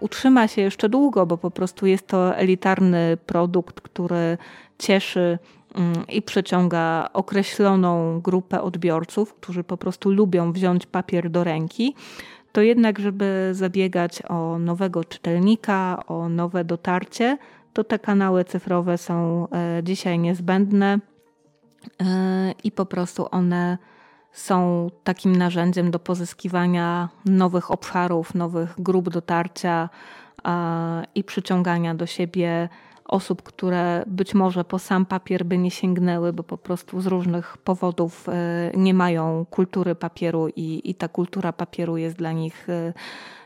utrzyma 0.00 0.48
się 0.48 0.62
jeszcze 0.62 0.88
długo, 0.88 1.26
bo 1.26 1.38
po 1.38 1.50
prostu 1.50 1.86
jest 1.86 2.06
to 2.06 2.36
elitarny 2.36 3.16
produkt, 3.26 3.80
który 3.80 4.38
cieszy 4.78 5.38
Mm, 5.74 6.06
i 6.08 6.22
przyciąga 6.22 7.08
określoną 7.12 8.20
grupę 8.20 8.62
odbiorców, 8.62 9.34
którzy 9.34 9.64
po 9.64 9.76
prostu 9.76 10.10
lubią 10.10 10.52
wziąć 10.52 10.86
papier 10.86 11.30
do 11.30 11.44
ręki, 11.44 11.94
to 12.52 12.60
jednak, 12.60 12.98
żeby 12.98 13.50
zabiegać 13.52 14.22
o 14.28 14.58
nowego 14.58 15.04
czytelnika, 15.04 16.02
o 16.06 16.28
nowe 16.28 16.64
dotarcie, 16.64 17.38
to 17.72 17.84
te 17.84 17.98
kanały 17.98 18.44
cyfrowe 18.44 18.98
są 18.98 19.48
e, 19.50 19.82
dzisiaj 19.82 20.18
niezbędne. 20.18 20.94
e, 20.94 21.13
i 22.64 22.72
po 22.72 22.86
prostu 22.86 23.28
one 23.30 23.78
są 24.32 24.90
takim 25.04 25.36
narzędziem 25.36 25.90
do 25.90 25.98
pozyskiwania 25.98 27.08
nowych 27.24 27.70
obszarów, 27.70 28.34
nowych 28.34 28.74
grup 28.78 29.10
dotarcia 29.10 29.88
i 31.14 31.24
przyciągania 31.24 31.94
do 31.94 32.06
siebie 32.06 32.68
osób, 33.04 33.42
które 33.42 34.04
być 34.06 34.34
może 34.34 34.64
po 34.64 34.78
sam 34.78 35.06
papier 35.06 35.44
by 35.44 35.58
nie 35.58 35.70
sięgnęły, 35.70 36.32
bo 36.32 36.42
po 36.42 36.58
prostu 36.58 37.00
z 37.00 37.06
różnych 37.06 37.58
powodów 37.58 38.28
e, 38.28 38.32
nie 38.76 38.94
mają 38.94 39.46
kultury 39.50 39.94
papieru 39.94 40.48
i, 40.48 40.80
i 40.84 40.94
ta 40.94 41.08
kultura 41.08 41.52
papieru 41.52 41.96
jest 41.96 42.16
dla 42.16 42.32
nich 42.32 42.68
e, 42.68 42.92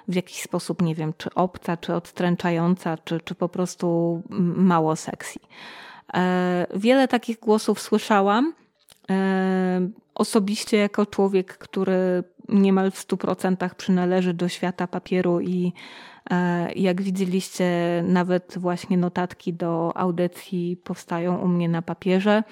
w 0.08 0.14
jakiś 0.14 0.42
sposób, 0.42 0.82
nie 0.82 0.94
wiem, 0.94 1.12
czy 1.18 1.34
obca, 1.34 1.76
czy 1.76 1.94
odstręczająca, 1.94 2.96
czy, 3.04 3.20
czy 3.20 3.34
po 3.34 3.48
prostu 3.48 4.22
mało 4.56 4.96
sexy. 4.96 5.38
E, 6.14 6.66
wiele 6.74 7.08
takich 7.08 7.38
głosów 7.38 7.80
słyszałam. 7.80 8.54
Osobiście, 10.14 10.76
jako 10.76 11.06
człowiek, 11.06 11.58
który 11.58 12.22
niemal 12.48 12.90
w 12.90 13.06
100% 13.06 13.74
przynależy 13.74 14.34
do 14.34 14.48
świata 14.48 14.86
papieru 14.86 15.40
i 15.40 15.72
E, 16.30 16.72
jak 16.72 17.02
widzieliście, 17.02 17.70
nawet 18.06 18.54
właśnie 18.58 18.96
notatki 18.96 19.52
do 19.52 19.96
audycji 19.96 20.76
powstają 20.84 21.36
u 21.36 21.48
mnie 21.48 21.68
na 21.68 21.82
papierze. 21.82 22.42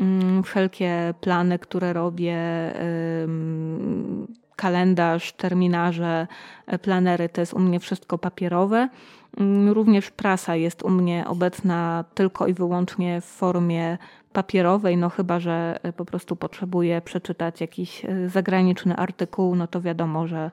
Mm, 0.00 0.42
wszelkie 0.42 1.14
plany, 1.20 1.58
które 1.58 1.92
robię, 1.92 2.38
kalendarz, 4.56 5.32
terminarze, 5.32 6.26
e, 6.66 6.78
planery, 6.78 7.28
to 7.28 7.40
jest 7.40 7.54
u 7.54 7.58
mnie 7.58 7.80
wszystko 7.80 8.18
papierowe. 8.18 8.88
Mm, 9.36 9.72
również 9.72 10.10
prasa 10.10 10.56
jest 10.56 10.82
u 10.82 10.90
mnie 10.90 11.24
obecna 11.26 12.04
tylko 12.14 12.46
i 12.46 12.54
wyłącznie 12.54 13.20
w 13.20 13.24
formie 13.24 13.98
papierowej, 14.32 14.96
no 14.96 15.10
chyba, 15.10 15.40
że 15.40 15.78
e, 15.82 15.92
po 15.92 16.04
prostu 16.04 16.36
potrzebuję 16.36 17.00
przeczytać 17.00 17.60
jakiś 17.60 18.02
zagraniczny 18.26 18.96
artykuł, 18.96 19.56
no 19.56 19.66
to 19.66 19.80
wiadomo, 19.80 20.26
że 20.26 20.50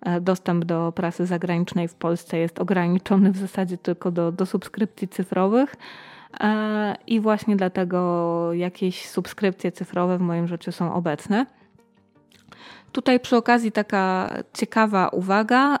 E, 0.00 0.20
dostęp 0.20 0.64
do 0.64 0.92
prasy 0.96 1.26
zagranicznej 1.26 1.88
w 1.88 1.94
Polsce 1.94 2.38
jest 2.38 2.58
ograniczony 2.58 3.32
w 3.32 3.36
zasadzie 3.36 3.78
tylko 3.78 4.10
do, 4.10 4.32
do 4.32 4.46
subskrypcji 4.46 5.08
cyfrowych. 5.08 5.74
E, 6.40 6.96
I 7.06 7.20
właśnie 7.20 7.56
dlatego 7.56 8.52
jakieś 8.52 9.08
subskrypcje 9.08 9.72
cyfrowe 9.72 10.18
w 10.18 10.20
moim 10.20 10.48
życiu 10.48 10.72
są 10.72 10.94
obecne. 10.94 11.46
Tutaj 12.92 13.20
przy 13.20 13.36
okazji 13.36 13.72
taka 13.72 14.34
ciekawa 14.52 15.08
uwaga. 15.08 15.78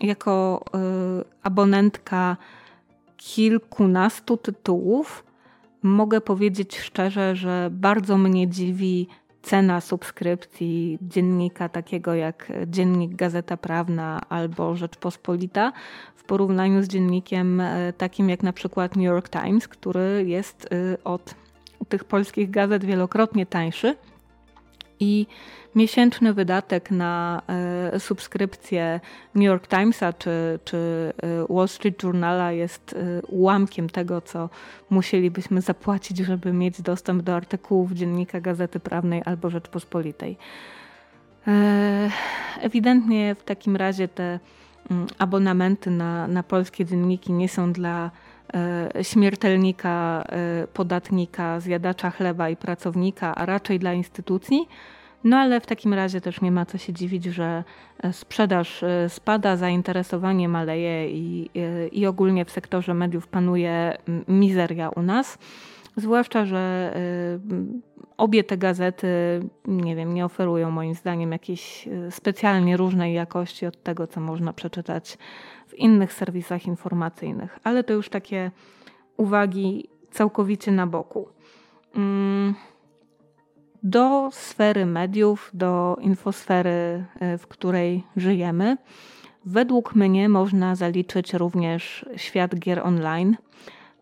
Jako 0.00 0.64
y, 1.20 1.24
abonentka 1.42 2.36
kilkunastu 3.16 4.36
tytułów 4.36 5.24
mogę 5.82 6.20
powiedzieć 6.20 6.78
szczerze, 6.78 7.36
że 7.36 7.68
bardzo 7.72 8.18
mnie 8.18 8.48
dziwi 8.48 9.08
cena 9.42 9.80
subskrypcji 9.80 10.98
dziennika 11.02 11.68
takiego 11.68 12.14
jak 12.14 12.52
Dziennik 12.66 13.16
Gazeta 13.16 13.56
Prawna 13.56 14.20
albo 14.28 14.76
Rzeczpospolita 14.76 15.72
w 16.14 16.24
porównaniu 16.24 16.82
z 16.82 16.88
dziennikiem 16.88 17.60
e, 17.60 17.92
takim 17.92 18.30
jak 18.30 18.42
na 18.42 18.52
przykład 18.52 18.96
New 18.96 19.04
York 19.04 19.28
Times, 19.28 19.68
który 19.68 20.24
jest 20.26 20.72
y, 20.72 21.02
od 21.04 21.34
tych 21.88 22.04
polskich 22.04 22.50
gazet 22.50 22.84
wielokrotnie 22.84 23.46
tańszy. 23.46 23.96
I 25.00 25.26
miesięczny 25.74 26.34
wydatek 26.34 26.90
na 26.90 27.42
e, 27.92 28.00
subskrypcję 28.00 29.00
New 29.34 29.44
York 29.44 29.68
Timesa 29.68 30.12
czy, 30.12 30.58
czy 30.64 31.12
e, 31.48 31.54
Wall 31.54 31.68
Street 31.68 32.02
Journala 32.02 32.52
jest 32.52 32.92
e, 32.92 33.22
ułamkiem 33.26 33.90
tego, 33.90 34.20
co 34.20 34.50
musielibyśmy 34.90 35.60
zapłacić, 35.60 36.18
żeby 36.18 36.52
mieć 36.52 36.82
dostęp 36.82 37.22
do 37.22 37.34
artykułów 37.34 37.92
dziennika 37.92 38.40
Gazety 38.40 38.80
Prawnej 38.80 39.22
albo 39.24 39.50
Rzeczpospolitej. 39.50 40.36
Ewidentnie 42.60 43.34
w 43.34 43.42
takim 43.44 43.76
razie 43.76 44.08
te 44.08 44.38
mm, 44.90 45.06
abonamenty 45.18 45.90
na, 45.90 46.28
na 46.28 46.42
polskie 46.42 46.84
dzienniki 46.84 47.32
nie 47.32 47.48
są 47.48 47.72
dla 47.72 48.10
śmiertelnika, 49.02 50.24
podatnika, 50.72 51.60
zjadacza 51.60 52.10
chleba 52.10 52.48
i 52.48 52.56
pracownika, 52.56 53.34
a 53.34 53.46
raczej 53.46 53.78
dla 53.78 53.92
instytucji. 53.92 54.68
No 55.24 55.36
ale 55.36 55.60
w 55.60 55.66
takim 55.66 55.94
razie 55.94 56.20
też 56.20 56.40
nie 56.40 56.52
ma 56.52 56.66
co 56.66 56.78
się 56.78 56.92
dziwić, 56.92 57.24
że 57.24 57.64
e, 58.02 58.12
sprzedaż 58.12 58.82
e, 58.82 59.08
spada, 59.08 59.56
zainteresowanie 59.56 60.48
maleje 60.48 61.10
i, 61.10 61.50
e, 61.56 61.88
i 61.88 62.06
ogólnie 62.06 62.44
w 62.44 62.50
sektorze 62.50 62.94
mediów 62.94 63.26
panuje 63.26 63.98
mizeria 64.28 64.88
u 64.88 65.02
nas. 65.02 65.38
Zwłaszcza, 65.96 66.44
że 66.44 66.94
obie 68.16 68.44
te 68.44 68.58
gazety, 68.58 69.06
nie 69.66 69.96
wiem, 69.96 70.14
nie 70.14 70.24
oferują 70.24 70.70
moim 70.70 70.94
zdaniem 70.94 71.32
jakiejś 71.32 71.88
specjalnie 72.10 72.76
różnej 72.76 73.14
jakości 73.14 73.66
od 73.66 73.82
tego, 73.82 74.06
co 74.06 74.20
można 74.20 74.52
przeczytać 74.52 75.18
w 75.66 75.74
innych 75.74 76.12
serwisach 76.12 76.66
informacyjnych. 76.66 77.58
Ale 77.64 77.84
to 77.84 77.92
już 77.92 78.08
takie 78.08 78.50
uwagi 79.16 79.88
całkowicie 80.10 80.72
na 80.72 80.86
boku. 80.86 81.28
Mm 81.96 82.54
do 83.84 84.28
sfery 84.32 84.86
mediów, 84.86 85.50
do 85.54 85.96
infosfery, 86.00 87.04
e, 87.20 87.38
w 87.38 87.46
której 87.46 88.04
żyjemy. 88.16 88.76
Według 89.44 89.94
mnie 89.94 90.28
można 90.28 90.74
zaliczyć 90.74 91.34
również 91.34 92.06
świat 92.16 92.54
gier 92.54 92.80
online. 92.86 93.36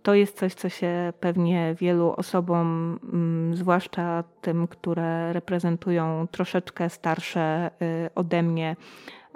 To 0.02 0.14
jest 0.14 0.38
coś, 0.38 0.54
co 0.54 0.68
się 0.68 1.12
pewnie 1.20 1.74
wielu 1.74 2.14
osobom, 2.16 2.98
mm, 3.12 3.56
zwłaszcza 3.56 4.24
tym, 4.40 4.68
które 4.68 5.32
reprezentują 5.32 6.26
troszeczkę 6.30 6.90
starsze 6.90 7.40
e, 7.40 7.70
ode 8.14 8.42
mnie 8.42 8.76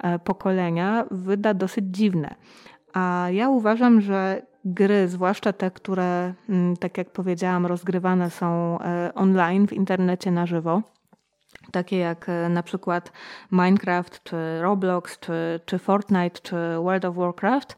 e, 0.03 0.19
pokolenia, 0.19 1.05
wyda 1.11 1.53
dosyć 1.53 1.85
dziwne. 1.87 2.35
A 2.93 3.27
ja 3.31 3.49
uważam, 3.49 4.01
że 4.01 4.41
gry, 4.65 5.07
zwłaszcza 5.07 5.53
te, 5.53 5.71
które, 5.71 6.33
mm, 6.49 6.77
tak 6.77 6.97
jak 6.97 7.09
powiedziałam, 7.09 7.65
rozgrywane 7.65 8.29
są 8.29 8.79
e, 8.79 9.11
online 9.15 9.67
w 9.67 9.73
internecie 9.73 10.31
na 10.31 10.45
żywo, 10.45 10.81
takie 11.71 11.97
jak 11.97 12.29
e, 12.29 12.49
na 12.49 12.63
przykład 12.63 13.11
Minecraft, 13.51 14.23
czy 14.23 14.61
Roblox, 14.61 15.19
czy, 15.19 15.59
czy 15.65 15.79
Fortnite, 15.79 16.39
czy 16.41 16.55
World 16.77 17.05
of 17.05 17.15
Warcraft, 17.15 17.77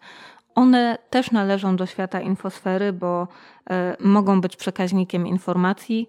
one 0.56 0.98
też 1.10 1.32
należą 1.32 1.76
do 1.76 1.86
świata 1.86 2.22
infosfery, 2.22 2.94
bo 2.94 3.28
e, 3.70 3.96
mogą 4.00 4.42
być 4.42 4.56
przekaźnikiem 4.56 5.28
informacji 5.28 6.08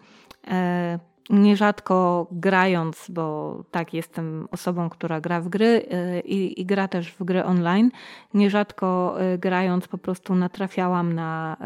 nierzadko 1.31 2.27
grając, 2.33 3.07
bo 3.09 3.57
tak 3.71 3.95
jestem 3.95 4.49
osobą, 4.51 4.91
która 4.91 5.21
gra 5.21 5.41
w 5.41 5.49
gry 5.49 5.67
y, 5.67 6.21
i, 6.21 6.61
i, 6.61 6.67
gra 6.67 6.89
też 6.89 7.13
w 7.13 7.25
gry 7.25 7.45
online, 7.45 7.91
nierzadko 8.35 9.17
y, 9.35 9.39
grając 9.39 9.89
po 9.89 9.99
prostu 9.99 10.35
natrafiałam 10.35 11.13
na 11.13 11.57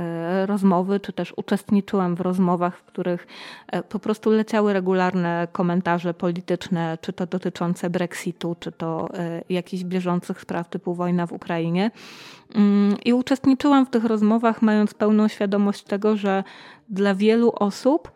y, 0.42 0.46
rozmowy, 0.46 1.00
czy 1.00 1.12
też 1.12 1.32
uczestniczyłam 1.36 2.14
w 2.14 2.20
rozmowach, 2.20 2.76
w 2.76 2.82
których 2.82 3.26
po 3.88 3.98
prostu 3.98 4.30
leciały 4.30 4.72
regularne 4.72 5.48
komentarze 5.52 6.14
polityczne, 6.14 6.98
czy 7.00 7.12
to 7.12 7.26
dotyczące 7.26 7.90
Brexitu, 7.90 8.56
czy 8.60 8.72
to 8.72 9.08
jakichś 9.48 9.84
bieżących 9.84 10.40
spraw 10.40 10.68
typu 10.68 10.94
wojna 10.94 11.26
w 11.26 11.32
Ukrainie. 11.32 11.90
Mm, 12.54 12.96
I 13.04 13.12
uczestniczyłam 13.12 13.86
w 13.86 13.90
tych 13.90 14.04
rozmowach, 14.04 14.62
mając 14.62 14.94
pełną 14.94 15.28
świadomość 15.28 15.82
tego, 15.82 16.16
że 16.16 16.44
dla 16.88 17.14
wielu 17.14 17.52
osób 17.54 18.10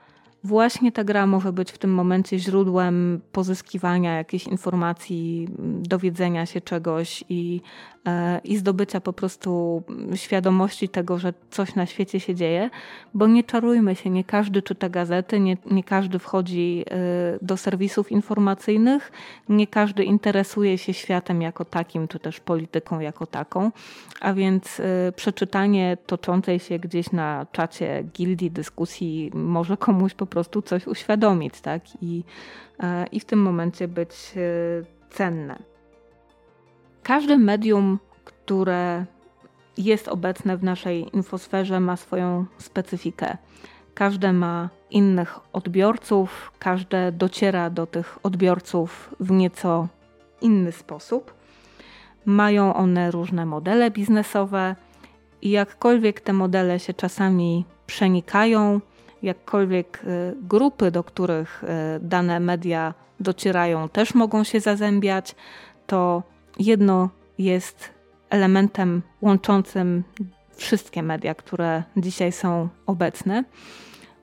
właśnie 0.49 0.93
ta 0.93 1.05
gra 1.05 1.27
może 1.27 1.53
być 1.53 1.73
w 1.73 1.79
tym 1.79 1.91
momencie 1.95 2.39
źródłem 2.39 3.21
pozyskiwania 3.33 4.17
jakiejś 4.17 4.47
informacji, 4.47 5.49
dowiedzenia 5.83 6.47
się 6.47 6.61
czegoś 6.61 7.25
i, 7.29 7.61
i 8.45 8.57
zdobycia 8.57 9.01
po 9.01 9.13
prostu 9.13 9.83
świadomości 10.15 10.89
tego, 10.89 11.19
że 11.19 11.35
coś 11.51 11.75
na 11.75 11.87
świecie 11.87 12.21
się 12.21 12.35
dzieje, 12.35 12.71
bo 13.15 13.27
nie 13.27 13.45
czarujmy 13.45 13.95
się, 13.95 14.11
nie 14.11 14.25
każdy 14.25 14.63
czyta 14.63 14.89
gazety, 14.89 15.41
nie, 15.41 15.57
nie 15.71 15.85
każdy 15.85 16.19
wchodzi 16.19 16.85
e, 16.91 16.95
do 17.43 17.57
serwisów 17.57 18.13
informacyjnych, 18.13 19.13
nie 19.49 19.67
każdy 19.67 20.05
interesuje 20.05 20.79
się 20.79 20.95
światem 20.95 21.43
jako 21.43 21.65
takim, 21.65 22.09
czy 22.09 22.19
też 22.19 22.41
polityką 22.41 23.01
jako 23.01 23.27
taką, 23.27 23.71
a 24.21 24.35
więc 24.35 24.81
e, 24.81 25.13
przeczytanie 25.13 25.97
toczącej 26.07 26.59
się 26.59 26.79
gdzieś 26.79 27.13
na 27.13 27.47
czacie 27.53 28.05
gildii 28.15 28.51
dyskusji 28.51 29.31
może 29.35 29.77
komuś 29.77 30.15
po 30.15 30.27
prostu 30.27 30.63
coś 30.63 30.87
uświadomić, 30.87 31.61
tak? 31.61 31.83
I, 32.03 32.25
e, 32.81 33.07
i 33.13 33.21
w 33.21 33.25
tym 33.25 33.43
momencie 33.43 33.89
być 33.89 34.11
e, 34.37 34.41
cenne. 35.11 35.78
Każde 37.09 37.39
medium, 37.39 37.99
które 38.25 39.05
jest 39.79 40.09
obecne 40.09 40.57
w 40.57 40.63
naszej 40.63 41.17
infosferze, 41.17 41.81
ma 41.81 41.97
swoją 41.97 42.47
specyfikę. 42.59 43.37
Każde 43.95 44.33
ma 44.33 44.69
innych 44.91 45.39
odbiorców, 45.53 46.53
każde 46.59 47.13
dociera 47.13 47.71
do 47.71 47.87
tych 47.87 48.19
odbiorców 48.23 49.15
w 49.21 49.31
nieco 49.31 49.89
inny 50.41 50.73
sposób. 50.73 51.35
Mają 52.25 52.75
one 52.75 53.11
różne 53.11 53.47
modele 53.47 53.91
biznesowe 53.91 54.77
i 55.43 55.51
jakkolwiek 55.51 56.21
te 56.21 56.33
modele 56.33 56.79
się 56.79 56.95
czasami 56.95 57.65
przenikają, 57.87 58.81
jakkolwiek 59.23 60.01
y, 60.05 60.37
grupy, 60.43 60.91
do 60.91 61.05
których 61.05 61.65
y, 61.65 61.67
dane 62.01 62.41
media 62.41 62.95
docierają, 63.21 63.89
też 63.89 64.15
mogą 64.15 64.45
się 64.45 64.61
zazębiać, 64.61 65.35
to 65.87 66.23
jedno 66.59 67.09
jest 67.39 67.91
elementem 68.31 69.03
łączącym 69.21 70.05
wszystkie 70.57 71.03
media, 71.03 71.35
które 71.35 71.83
dzisiaj 71.97 72.33
są 72.33 72.69
obecne. 72.87 73.45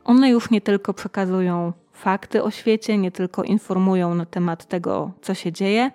One 0.04 0.30
już 0.30 0.52
nie 0.52 0.62
tylko 0.62 0.94
przekazują 0.94 1.74
fakty 1.94 2.44
o 2.44 2.52
świecie, 2.52 2.98
nie 2.98 3.12
tylko 3.12 3.44
informują 3.44 4.16
na 4.16 4.26
temat 4.26 4.66
tego, 4.66 5.12
co 5.22 5.34
się 5.34 5.52
dzieje, 5.52 5.92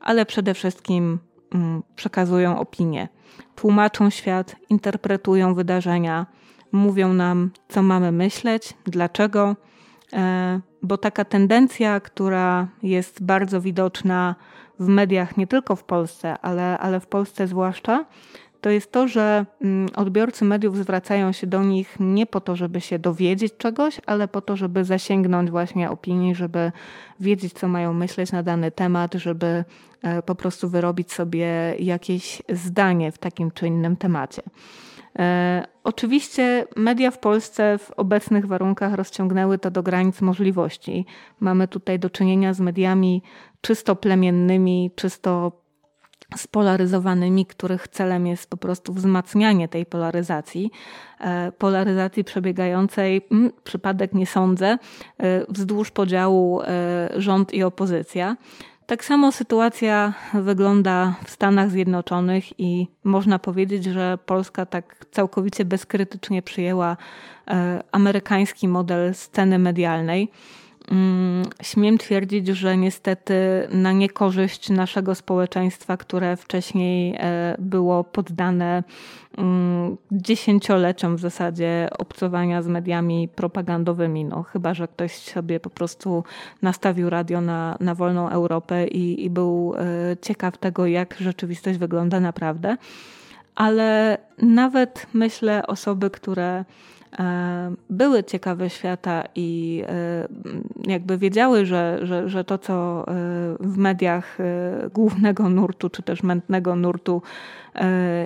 ale 0.00 0.26
przede 0.26 0.54
wszystkim 0.54 1.18
mm, 1.54 1.82
przekazują 1.96 2.58
opinie. 2.58 3.08
Tłumaczą 3.54 4.10
świat, 4.10 4.56
interpretują 4.68 5.54
wydarzenia, 5.54 6.26
mówią 6.72 7.12
nam, 7.12 7.50
co 7.68 7.82
mamy 7.82 8.12
myśleć, 8.12 8.74
dlaczego, 8.84 9.56
e, 10.12 10.60
bo 10.82 10.98
taka 10.98 11.24
tendencja, 11.24 12.00
która 12.00 12.68
jest 12.82 13.22
bardzo 13.22 13.60
widoczna 13.60 14.34
w 14.80 14.88
mediach 14.88 15.36
nie 15.36 15.46
tylko 15.46 15.76
w 15.76 15.84
Polsce, 15.84 16.38
ale, 16.38 16.78
ale 16.78 17.00
w 17.00 17.06
Polsce 17.06 17.46
zwłaszcza, 17.46 18.04
to 18.60 18.70
jest 18.70 18.92
to, 18.92 19.08
że 19.08 19.46
mm, 19.60 19.88
odbiorcy 19.96 20.44
mediów 20.44 20.76
zwracają 20.76 21.32
się 21.32 21.46
do 21.46 21.62
nich 21.62 21.96
nie 22.00 22.26
po 22.26 22.40
to, 22.40 22.56
żeby 22.56 22.80
się 22.80 22.98
dowiedzieć 22.98 23.56
czegoś, 23.56 24.00
ale 24.06 24.28
po 24.28 24.40
to, 24.40 24.56
żeby 24.56 24.84
zasięgnąć 24.84 25.50
właśnie 25.50 25.90
opinii, 25.90 26.34
żeby 26.34 26.72
wiedzieć, 27.20 27.52
co 27.52 27.68
mają 27.68 27.92
myśleć 27.92 28.32
na 28.32 28.42
dany 28.42 28.70
temat, 28.70 29.14
żeby 29.14 29.64
e, 30.02 30.22
po 30.22 30.34
prostu 30.34 30.68
wyrobić 30.68 31.12
sobie 31.12 31.74
jakieś 31.78 32.42
zdanie 32.48 33.12
w 33.12 33.18
takim 33.18 33.50
czy 33.50 33.66
innym 33.66 33.96
temacie. 33.96 34.42
E, 35.18 35.66
oczywiście 35.84 36.66
media 36.76 37.10
w 37.10 37.18
Polsce 37.18 37.78
w 37.78 37.90
obecnych 37.90 38.46
warunkach 38.46 38.94
rozciągnęły 38.94 39.58
to 39.58 39.70
do 39.70 39.82
granic 39.82 40.20
możliwości. 40.20 41.06
Mamy 41.40 41.68
tutaj 41.68 41.98
do 41.98 42.10
czynienia 42.10 42.54
z 42.54 42.60
mediami 42.60 43.22
czysto 43.60 43.96
plemiennymi, 43.96 44.90
czysto 44.96 45.52
spolaryzowanymi, 46.36 47.46
których 47.46 47.88
celem 47.88 48.26
jest 48.26 48.50
po 48.50 48.56
prostu 48.56 48.92
wzmacnianie 48.92 49.68
tej 49.68 49.86
polaryzacji. 49.86 50.70
E, 51.20 51.52
polaryzacji 51.52 52.24
przebiegającej, 52.24 53.26
mm, 53.30 53.52
przypadek 53.64 54.12
nie 54.12 54.26
sądzę, 54.26 54.66
e, 54.66 55.46
wzdłuż 55.48 55.90
podziału 55.90 56.60
rząd 57.16 57.54
i 57.54 57.62
opozycja. 57.62 58.36
Tak 58.90 59.04
samo 59.04 59.32
sytuacja 59.32 60.12
wygląda 60.34 61.14
w 61.24 61.30
Stanach 61.30 61.70
Zjednoczonych 61.70 62.60
i 62.60 62.86
można 63.04 63.38
powiedzieć, 63.38 63.84
że 63.84 64.18
Polska 64.26 64.66
tak 64.66 65.06
całkowicie 65.10 65.64
bezkrytycznie 65.64 66.42
przyjęła 66.42 66.96
amerykański 67.92 68.68
model 68.68 69.14
sceny 69.14 69.58
medialnej. 69.58 70.30
Mm, 70.90 71.42
śmiem 71.62 71.98
twierdzić, 71.98 72.46
że 72.46 72.76
niestety 72.76 73.34
na 73.72 73.92
niekorzyść 73.92 74.70
naszego 74.70 75.14
społeczeństwa, 75.14 75.96
które 75.96 76.36
wcześniej 76.36 77.16
e, 77.18 77.56
było 77.58 78.04
poddane 78.04 78.82
mm, 79.38 79.96
dziesięcioleciom 80.12 81.16
w 81.16 81.20
zasadzie 81.20 81.88
obcowania 81.98 82.62
z 82.62 82.68
mediami 82.68 83.28
propagandowymi. 83.28 84.24
No, 84.24 84.42
chyba, 84.42 84.74
że 84.74 84.88
ktoś 84.88 85.12
sobie 85.12 85.60
po 85.60 85.70
prostu 85.70 86.24
nastawił 86.62 87.10
radio 87.10 87.40
na, 87.40 87.76
na 87.80 87.94
wolną 87.94 88.28
Europę 88.28 88.86
i, 88.86 89.24
i 89.24 89.30
był 89.30 89.74
e, 89.76 90.16
ciekaw 90.22 90.58
tego, 90.58 90.86
jak 90.86 91.14
rzeczywistość 91.20 91.78
wygląda 91.78 92.20
naprawdę. 92.20 92.76
Ale 93.54 94.18
nawet 94.38 95.06
myślę 95.12 95.66
osoby, 95.66 96.10
które 96.10 96.64
były 97.90 98.24
ciekawe 98.24 98.70
świata 98.70 99.24
i 99.34 99.82
e, 99.88 100.28
jakby 100.92 101.18
wiedziały, 101.18 101.66
że, 101.66 101.98
że, 102.02 102.28
że 102.28 102.44
to, 102.44 102.58
co 102.58 103.04
e, 103.08 103.12
w 103.60 103.76
mediach 103.76 104.38
głównego 104.94 105.48
nurtu, 105.48 105.90
czy 105.90 106.02
też 106.02 106.22
mętnego 106.22 106.76
nurtu 106.76 107.22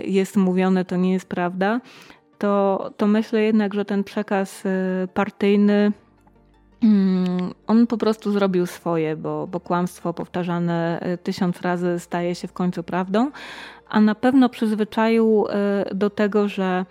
jest 0.04 0.37
mówione, 0.37 0.85
to 0.85 0.96
nie 0.96 1.12
jest 1.12 1.28
prawda, 1.28 1.80
to, 2.38 2.90
to 2.96 3.07
myślę 3.07 3.42
jednak, 3.42 3.74
że 3.74 3.85
ten 3.85 4.04
przekaz 4.04 4.62
partyjny 5.14 5.92
mm, 6.83 7.54
on 7.66 7.87
po 7.87 7.96
prostu 7.96 8.33
zrobił 8.33 8.66
swoje, 8.66 9.16
bo, 9.16 9.46
bo 9.46 9.61
kłamstwo 9.61 10.14
powtarzane 10.14 11.00
tysiąc 11.22 11.61
razy 11.61 11.98
staje 11.98 12.35
się 12.35 12.48
w 12.48 12.52
końcu 12.52 12.83
prawdą, 12.83 13.30
a 13.88 14.00
na 14.00 14.14
pewno 14.14 14.48
przyzwyczaił 14.48 15.46
do 15.94 16.11
tego, 16.11 16.48
że 16.48 16.85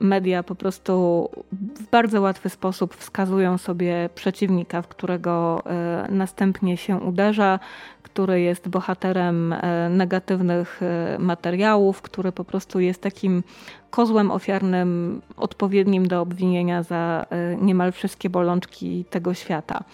media 0.00 0.42
po 0.42 0.54
prostu 0.54 1.28
w 1.52 1.90
bardzo 1.90 2.20
łatwy 2.20 2.48
sposób 2.48 2.94
wskazują 2.94 3.58
sobie 3.58 4.10
przeciwnika, 4.14 4.82
w 4.82 4.88
którego 4.88 5.62
e, 5.66 6.06
następnie 6.10 6.76
się 6.76 6.96
uderza, 6.96 7.58
który 8.02 8.40
jest 8.40 8.68
bohaterem 8.68 9.52
e, 9.52 9.88
negatywnych 9.88 10.80
e, 10.82 11.18
materiałów, 11.18 12.02
który 12.02 12.32
po 12.32 12.44
prostu 12.44 12.80
jest 12.80 13.02
takim 13.02 13.42
kozłem 13.90 14.30
ofiarnym 14.30 15.22
odpowiednim 15.36 16.08
do 16.08 16.20
obwinienia 16.20 16.82
za 16.82 17.26
niemal 17.60 17.92
wszystkie 17.92 18.30
bolączki 18.30 19.04
tego 19.10 19.34
świata. 19.34 19.84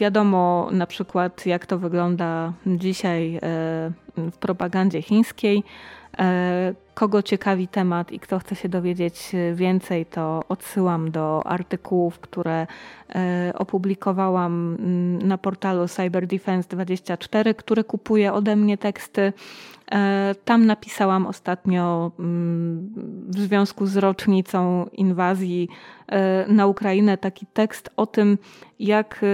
Wiadomo 0.00 0.68
na 0.72 0.86
przykład, 0.86 1.46
jak 1.46 1.66
to 1.66 1.78
wygląda 1.78 2.52
dzisiaj 2.66 3.40
w 4.16 4.36
propagandzie 4.40 5.02
chińskiej. 5.02 5.64
E, 6.18 6.74
kogo 6.94 7.22
ciekawi 7.22 7.68
temat 7.68 8.12
i 8.12 8.20
kto 8.20 8.38
chce 8.38 8.56
się 8.56 8.68
dowiedzieć 8.68 9.32
więcej, 9.54 10.06
to 10.06 10.44
odsyłam 10.48 11.10
do 11.10 11.46
artykułów, 11.46 12.18
które 12.18 12.66
e, 13.14 13.52
opublikowałam 13.54 14.76
mm, 14.80 15.28
na 15.28 15.38
portalu 15.38 15.84
CyberDefense24, 15.84 17.54
który 17.54 17.84
kupuje 17.84 18.32
ode 18.32 18.56
mnie 18.56 18.78
teksty. 18.78 19.32
E, 19.92 20.34
tam 20.44 20.66
napisałam 20.66 21.26
ostatnio 21.26 22.12
mm, 22.18 22.92
w 23.28 23.38
związku 23.38 23.86
z 23.86 23.96
rocznicą 23.96 24.86
inwazji 24.92 25.68
na 26.48 26.66
Ukrainę 26.66 27.18
taki 27.18 27.46
tekst 27.46 27.90
o 27.96 28.06
tym, 28.06 28.38
jak 28.78 29.24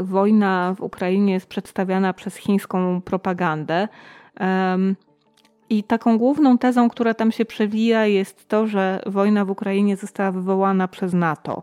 wojna 0.00 0.74
w 0.74 0.80
Ukrainie 0.80 1.32
jest 1.32 1.46
przedstawiana 1.46 2.12
przez 2.12 2.36
chińską 2.36 3.00
propagandę. 3.00 3.88
I 5.70 5.82
taką 5.82 6.18
główną 6.18 6.58
tezą, 6.58 6.90
która 6.90 7.14
tam 7.14 7.32
się 7.32 7.44
przewija, 7.44 8.06
jest 8.06 8.48
to, 8.48 8.66
że 8.66 9.02
wojna 9.06 9.44
w 9.44 9.50
Ukrainie 9.50 9.96
została 9.96 10.32
wywołana 10.32 10.88
przez 10.88 11.12
NATO. 11.12 11.62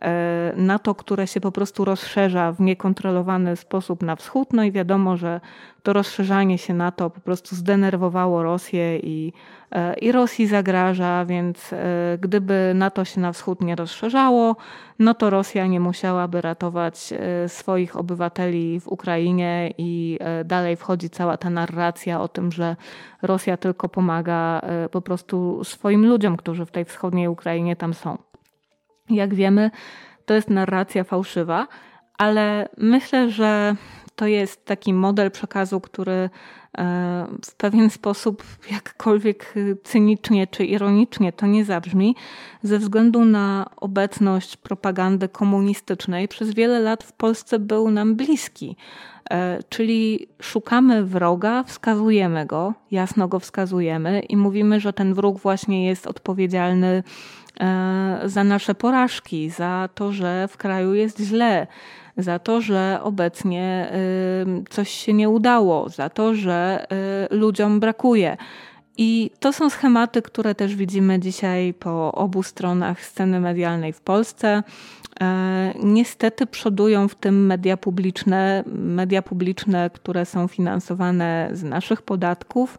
E, 0.00 0.52
NATO, 0.56 0.94
które 0.94 1.26
się 1.26 1.40
po 1.40 1.52
prostu 1.52 1.84
rozszerza 1.84 2.52
w 2.52 2.60
niekontrolowany 2.60 3.56
sposób 3.56 4.02
na 4.02 4.16
wschód. 4.16 4.52
No 4.52 4.64
i 4.64 4.72
wiadomo, 4.72 5.16
że 5.16 5.40
to 5.82 5.92
rozszerzanie 5.92 6.58
się 6.58 6.74
NATO 6.74 7.10
po 7.10 7.20
prostu 7.20 7.56
zdenerwowało 7.56 8.42
Rosję 8.42 8.98
i, 8.98 9.32
e, 9.72 9.94
i 9.94 10.12
Rosji 10.12 10.46
zagraża, 10.46 11.24
więc 11.24 11.72
e, 11.72 11.78
gdyby 12.20 12.72
NATO 12.74 13.04
się 13.04 13.20
na 13.20 13.32
wschód 13.32 13.60
nie 13.60 13.76
rozszerzało, 13.76 14.56
no 14.98 15.14
to 15.14 15.30
Rosja 15.30 15.66
nie 15.66 15.80
musiałaby 15.80 16.40
ratować 16.40 17.14
swoich 17.46 17.96
obywateli 17.96 18.80
w 18.80 18.88
Ukrainie 18.88 19.74
i 19.78 20.18
dalej 20.44 20.76
wchodzi 20.76 21.10
cała 21.10 21.36
ta 21.36 21.50
narracja 21.50 22.20
o 22.20 22.28
tym, 22.28 22.52
że 22.52 22.76
Rosja 23.22 23.56
tylko 23.56 23.88
pomaga 23.88 24.60
po 24.90 25.00
prostu 25.00 25.64
swoim 25.64 26.06
ludziom, 26.06 26.36
którzy 26.36 26.66
w 26.66 26.70
tej 26.70 26.84
wschodniej 26.84 27.28
Ukrainie 27.28 27.76
tam 27.76 27.94
są. 27.94 28.18
Jak 29.10 29.34
wiemy, 29.34 29.70
to 30.26 30.34
jest 30.34 30.50
narracja 30.50 31.04
fałszywa, 31.04 31.66
ale 32.18 32.68
myślę, 32.76 33.30
że 33.30 33.76
to 34.16 34.26
jest 34.26 34.64
taki 34.64 34.94
model 34.94 35.30
przekazu, 35.30 35.80
który 35.80 36.12
e, 36.12 36.28
w 37.44 37.54
pewien 37.54 37.90
sposób, 37.90 38.42
jakkolwiek 38.70 39.54
cynicznie 39.84 40.46
czy 40.46 40.64
ironicznie 40.64 41.32
to 41.32 41.46
nie 41.46 41.64
zabrzmi, 41.64 42.16
ze 42.62 42.78
względu 42.78 43.24
na 43.24 43.70
obecność 43.76 44.56
propagandy 44.56 45.28
komunistycznej 45.28 46.28
przez 46.28 46.54
wiele 46.54 46.80
lat 46.80 47.04
w 47.04 47.12
Polsce 47.12 47.58
był 47.58 47.90
nam 47.90 48.16
bliski. 48.16 48.76
E, 49.30 49.62
czyli 49.68 50.28
szukamy 50.42 51.04
wroga, 51.04 51.64
wskazujemy 51.64 52.46
go, 52.46 52.74
jasno 52.90 53.28
go 53.28 53.40
wskazujemy 53.40 54.20
i 54.20 54.36
mówimy, 54.36 54.80
że 54.80 54.92
ten 54.92 55.14
wróg 55.14 55.38
właśnie 55.38 55.86
jest 55.86 56.06
odpowiedzialny 56.06 57.02
E, 57.60 58.20
za 58.24 58.44
nasze 58.44 58.74
porażki, 58.74 59.50
za 59.50 59.88
to, 59.94 60.12
że 60.12 60.48
w 60.48 60.56
kraju 60.56 60.94
jest 60.94 61.20
źle, 61.20 61.66
za 62.16 62.38
to, 62.38 62.60
że 62.60 62.98
obecnie 63.02 63.92
coś 64.70 64.90
się 64.90 65.12
nie 65.12 65.28
udało, 65.28 65.88
za 65.88 66.08
to, 66.10 66.34
że 66.34 66.86
e, 66.90 67.34
ludziom 67.34 67.80
brakuje. 67.80 68.36
I 68.98 69.30
to 69.40 69.52
są 69.52 69.70
schematy, 69.70 70.22
które 70.22 70.54
też 70.54 70.74
widzimy 70.74 71.20
dzisiaj 71.20 71.74
po 71.74 72.12
obu 72.12 72.42
stronach 72.42 73.04
sceny 73.04 73.40
medialnej 73.40 73.92
w 73.92 74.00
Polsce. 74.00 74.62
E, 75.20 75.74
niestety 75.82 76.46
przodują 76.46 77.08
w 77.08 77.14
tym 77.14 77.46
media 77.46 77.76
publiczne, 77.76 78.64
media 78.66 79.22
publiczne, 79.22 79.90
które 79.90 80.26
są 80.26 80.48
finansowane 80.48 81.48
z 81.52 81.62
naszych 81.62 82.02
podatków 82.02 82.78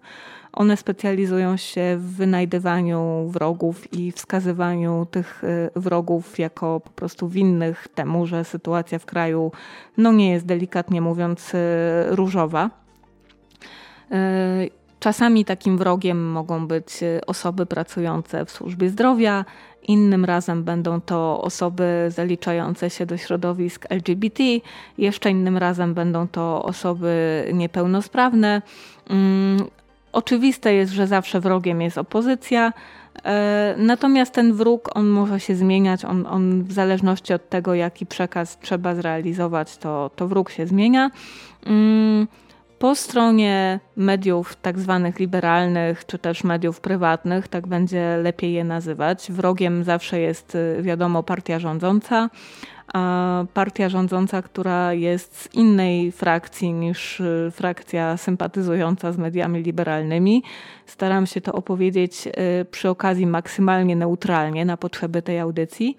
one 0.57 0.77
specjalizują 0.77 1.57
się 1.57 1.97
w 1.97 2.15
wynajdywaniu 2.15 3.29
wrogów 3.29 3.93
i 3.93 4.11
wskazywaniu 4.11 5.07
tych 5.11 5.43
y, 5.43 5.69
wrogów 5.75 6.39
jako 6.39 6.79
po 6.79 6.89
prostu 6.89 7.29
winnych 7.29 7.87
temu, 7.95 8.25
że 8.27 8.43
sytuacja 8.43 8.99
w 8.99 9.05
kraju 9.05 9.51
no 9.97 10.11
nie 10.11 10.31
jest 10.31 10.45
delikatnie 10.45 11.01
mówiąc 11.01 11.53
y, 11.53 11.57
różowa. 12.07 12.69
Y, 14.11 14.69
czasami 14.99 15.45
takim 15.45 15.77
wrogiem 15.77 16.31
mogą 16.31 16.67
być 16.67 16.99
osoby 17.27 17.65
pracujące 17.65 18.45
w 18.45 18.51
służbie 18.51 18.89
zdrowia, 18.89 19.45
innym 19.87 20.25
razem 20.25 20.63
będą 20.63 21.01
to 21.01 21.41
osoby 21.41 22.05
zaliczające 22.07 22.89
się 22.89 23.05
do 23.05 23.17
środowisk 23.17 23.85
LGBT, 23.89 24.43
jeszcze 24.97 25.31
innym 25.31 25.57
razem 25.57 25.93
będą 25.93 26.27
to 26.27 26.63
osoby 26.63 27.45
niepełnosprawne. 27.53 28.61
Oczywiste 30.11 30.73
jest, 30.73 30.91
że 30.91 31.07
zawsze 31.07 31.39
wrogiem 31.39 31.81
jest 31.81 31.97
opozycja, 31.97 32.73
e, 33.23 33.75
natomiast 33.77 34.33
ten 34.33 34.53
wróg, 34.53 34.89
on 34.93 35.07
może 35.07 35.39
się 35.39 35.55
zmieniać, 35.55 36.05
on, 36.05 36.25
on 36.25 36.63
w 36.63 36.71
zależności 36.71 37.33
od 37.33 37.49
tego, 37.49 37.73
jaki 37.73 38.05
przekaz 38.05 38.59
trzeba 38.59 38.95
zrealizować, 38.95 39.77
to, 39.77 40.11
to 40.15 40.27
wróg 40.27 40.49
się 40.49 40.67
zmienia. 40.67 41.11
Mm, 41.65 42.27
po 42.79 42.95
stronie 42.95 43.79
mediów 43.95 44.55
tak 44.55 44.79
zwanych 44.79 45.19
liberalnych, 45.19 46.05
czy 46.05 46.17
też 46.17 46.43
mediów 46.43 46.81
prywatnych, 46.81 47.47
tak 47.47 47.67
będzie 47.67 48.17
lepiej 48.17 48.53
je 48.53 48.63
nazywać, 48.63 49.31
wrogiem 49.31 49.83
zawsze 49.83 50.19
jest, 50.19 50.55
y, 50.55 50.81
wiadomo, 50.81 51.23
partia 51.23 51.59
rządząca 51.59 52.29
partia 53.53 53.89
rządząca, 53.89 54.41
która 54.41 54.93
jest 54.93 55.37
z 55.41 55.53
innej 55.53 56.11
frakcji 56.11 56.73
niż 56.73 57.19
y, 57.19 57.51
frakcja 57.51 58.17
sympatyzująca 58.17 59.11
z 59.11 59.17
mediami 59.17 59.63
liberalnymi. 59.63 60.43
Staram 60.85 61.27
się 61.27 61.41
to 61.41 61.53
opowiedzieć 61.53 62.27
y, 62.27 62.65
przy 62.65 62.89
okazji 62.89 63.27
maksymalnie 63.27 63.95
neutralnie 63.95 64.65
na 64.65 64.77
potrzeby 64.77 65.21
tej 65.21 65.39
audycji. 65.39 65.97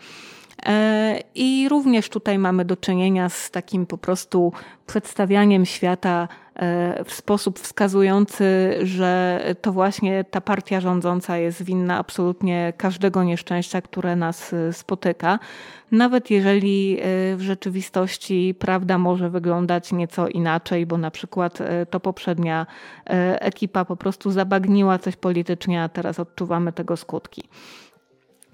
E, 0.66 1.20
I 1.34 1.68
również 1.68 2.08
tutaj 2.08 2.38
mamy 2.38 2.64
do 2.64 2.76
czynienia 2.76 3.28
z 3.28 3.50
takim 3.50 3.86
po 3.86 3.98
prostu 3.98 4.52
przedstawianiem 4.86 5.66
świata 5.66 6.28
w 7.04 7.12
sposób 7.12 7.58
wskazujący, 7.58 8.78
że 8.82 9.40
to 9.62 9.72
właśnie 9.72 10.24
ta 10.24 10.40
partia 10.40 10.80
rządząca 10.80 11.36
jest 11.36 11.62
winna 11.62 11.98
absolutnie 11.98 12.72
każdego 12.76 13.24
nieszczęścia, 13.24 13.82
które 13.82 14.16
nas 14.16 14.52
e, 14.52 14.72
spotyka. 14.72 15.38
Nawet 15.92 16.30
jeżeli 16.30 16.98
w 17.36 17.40
rzeczywistości 17.40 18.54
prawda 18.58 18.98
może 18.98 19.30
wyglądać 19.30 19.92
nieco 19.92 20.28
inaczej, 20.28 20.86
bo 20.86 20.98
na 20.98 21.10
przykład 21.10 21.58
to 21.90 22.00
poprzednia 22.00 22.66
ekipa 23.40 23.84
po 23.84 23.96
prostu 23.96 24.30
zabagniła 24.30 24.98
coś 24.98 25.16
politycznie, 25.16 25.82
a 25.82 25.88
teraz 25.88 26.20
odczuwamy 26.20 26.72
tego 26.72 26.96
skutki. 26.96 27.42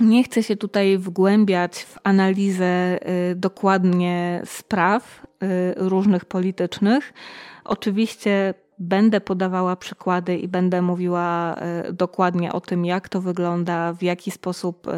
Nie 0.01 0.25
chcę 0.25 0.43
się 0.43 0.57
tutaj 0.57 0.99
wgłębiać 0.99 1.79
w 1.79 1.99
analizę 2.05 2.99
y, 3.31 3.35
dokładnie 3.35 4.43
spraw 4.45 5.27
y, 5.43 5.47
różnych 5.77 6.25
politycznych. 6.25 7.13
Oczywiście 7.65 8.55
będę 8.79 9.21
podawała 9.21 9.77
przykłady 9.77 10.37
i 10.37 10.49
będę 10.49 10.83
mówiła 10.83 11.55
e, 11.55 11.93
dokładnie 11.93 12.53
o 12.53 12.61
tym, 12.61 12.85
jak 12.85 13.09
to 13.09 13.21
wygląda, 13.21 13.93
w 13.93 14.03
jaki 14.03 14.31
sposób 14.31 14.89
e, 14.89 14.93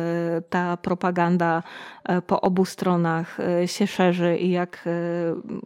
ta 0.51 0.77
propaganda 0.77 1.63
e, 2.05 2.23
po 2.23 2.41
obu 2.41 2.65
stronach 2.65 3.39
się 3.67 3.87
szerzy 3.87 4.37
i 4.37 4.51
jak 4.51 4.89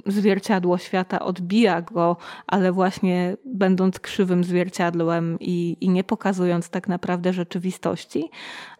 zwierciadło 0.06 0.78
świata 0.78 1.20
odbija 1.20 1.82
go, 1.82 2.16
ale 2.46 2.72
właśnie 2.72 3.36
będąc 3.44 4.00
krzywym 4.00 4.44
zwierciadłem 4.44 5.36
i, 5.40 5.76
i 5.80 5.88
nie 5.88 6.04
pokazując 6.04 6.70
tak 6.70 6.88
naprawdę 6.88 7.32
rzeczywistości, 7.32 8.30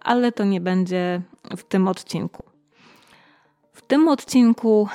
ale 0.01 0.33
to 0.33 0.45
nie 0.45 0.61
będzie 0.61 1.23
w 1.57 1.65
tym 1.65 1.89
odcinku. 1.89 2.43
W 3.73 3.83
tym 3.83 4.09
odcinku 4.09 4.89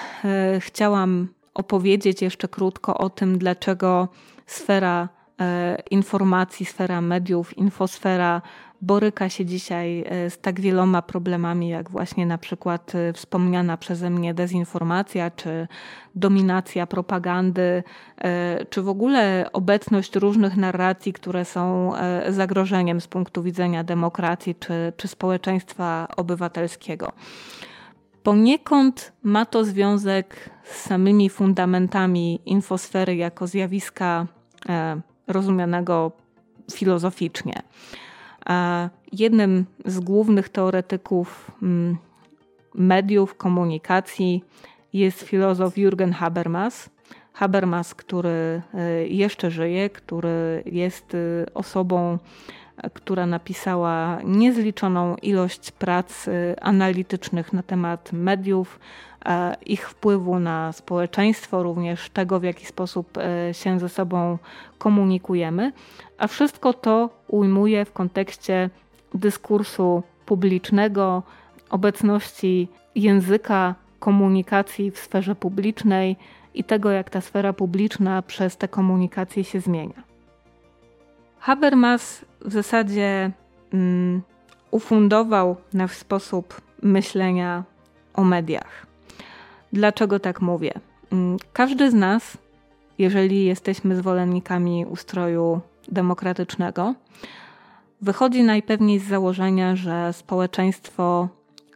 chciałam 0.59 1.27
opowiedzieć 1.55 2.21
jeszcze 2.21 2.47
krótko 2.47 2.97
o 2.97 3.09
tym, 3.09 3.37
dlaczego 3.37 4.07
sfera 4.45 5.09
e, 5.41 5.77
informacji, 5.91 6.65
sfera 6.65 7.01
mediów, 7.01 7.57
infosfera 7.57 8.41
boryka 8.81 9.29
się 9.29 9.45
dzisiaj 9.45 10.03
e, 10.07 10.29
z 10.29 10.37
tak 10.37 10.61
wieloma 10.61 11.01
problemami, 11.01 11.69
jak 11.69 11.89
właśnie 11.89 12.25
na 12.25 12.37
przykład 12.37 12.95
e, 12.95 13.13
wspomniana 13.13 13.77
przeze 13.77 14.09
mnie 14.09 14.33
dezinformacja, 14.33 15.31
czy 15.31 15.67
dominacja 16.15 16.87
propagandy, 16.87 17.83
czy 18.69 18.81
w 18.81 18.89
ogóle 18.89 19.49
obecność 19.53 20.15
różnych 20.15 20.57
narracji, 20.57 21.13
które 21.13 21.45
są 21.45 21.91
zagrożeniem 22.29 23.01
z 23.01 23.07
punktu 23.07 23.43
widzenia 23.43 23.83
demokracji 23.83 24.55
czy, 24.55 24.93
czy 24.97 25.07
społeczeństwa 25.07 26.07
obywatelskiego. 26.17 27.11
Poniekąd 28.25 29.11
ma 29.23 29.45
to 29.45 29.65
związek 29.65 30.49
z 30.63 30.81
samymi 30.81 31.29
fundamentami 31.29 32.39
infosfery 32.45 33.15
jako 33.15 33.47
zjawiska 33.47 34.27
e, 34.69 35.01
rozumianego 35.27 36.11
filozoficznie. 36.71 37.61
Jednym 39.11 39.65
z 39.85 39.99
głównych 39.99 40.49
teoretyków 40.49 41.51
mm, 41.61 41.97
mediów, 42.75 43.35
komunikacji 43.35 44.43
jest 44.93 45.21
filozof 45.21 45.75
Jürgen 45.75 46.11
Habermas. 46.11 46.89
Habermas, 47.33 47.95
który 47.95 48.61
e, 48.73 49.07
jeszcze 49.07 49.51
żyje, 49.51 49.89
który 49.89 50.63
jest 50.65 51.15
e, 51.15 51.53
osobą 51.53 52.17
która 52.93 53.25
napisała 53.25 54.19
niezliczoną 54.23 55.15
ilość 55.15 55.71
prac 55.71 56.27
y, 56.27 56.55
analitycznych 56.61 57.53
na 57.53 57.63
temat 57.63 58.13
mediów, 58.13 58.79
ich 59.65 59.89
wpływu 59.89 60.39
na 60.39 60.71
społeczeństwo, 60.71 61.63
również 61.63 62.09
tego, 62.09 62.39
w 62.39 62.43
jaki 62.43 62.65
sposób 62.65 63.17
e, 63.17 63.53
się 63.53 63.79
ze 63.79 63.89
sobą 63.89 64.37
komunikujemy, 64.77 65.71
a 66.17 66.27
wszystko 66.27 66.73
to 66.73 67.09
ujmuje 67.27 67.85
w 67.85 67.93
kontekście 67.93 68.69
dyskursu 69.13 70.03
publicznego, 70.25 71.23
obecności 71.69 72.67
języka 72.95 73.75
komunikacji 73.99 74.91
w 74.91 74.99
sferze 74.99 75.35
publicznej 75.35 76.15
i 76.53 76.63
tego, 76.63 76.91
jak 76.91 77.09
ta 77.09 77.21
sfera 77.21 77.53
publiczna 77.53 78.21
przez 78.21 78.57
te 78.57 78.67
komunikacje 78.67 79.43
się 79.43 79.59
zmienia. 79.59 80.03
Habermas 81.39 82.25
w 82.45 82.51
zasadzie 82.51 83.31
um, 83.73 84.21
ufundował 84.71 85.55
nasz 85.73 85.91
sposób 85.91 86.61
myślenia 86.81 87.63
o 88.13 88.23
mediach. 88.23 88.85
Dlaczego 89.73 90.19
tak 90.19 90.41
mówię? 90.41 90.71
Um, 91.11 91.37
każdy 91.53 91.91
z 91.91 91.93
nas, 91.93 92.37
jeżeli 92.97 93.45
jesteśmy 93.45 93.95
zwolennikami 93.95 94.85
ustroju 94.85 95.61
demokratycznego, 95.87 96.95
wychodzi 98.01 98.43
najpewniej 98.43 98.99
z 98.99 99.07
założenia, 99.07 99.75
że 99.75 100.13
społeczeństwo 100.13 101.29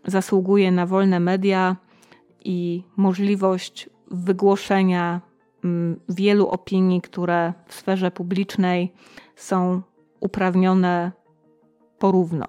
zasługuje 0.05 0.71
na 0.71 0.85
wolne 0.85 1.19
media 1.19 1.75
i 2.43 2.83
możliwość 2.97 3.89
wygłoszenia 4.11 5.21
um, 5.63 5.99
wielu 6.09 6.47
opinii, 6.47 7.01
które 7.01 7.53
w 7.67 7.73
sferze 7.73 8.11
publicznej 8.11 8.93
są 9.35 9.81
uprawnione 10.19 11.11
porówno. 11.99 12.45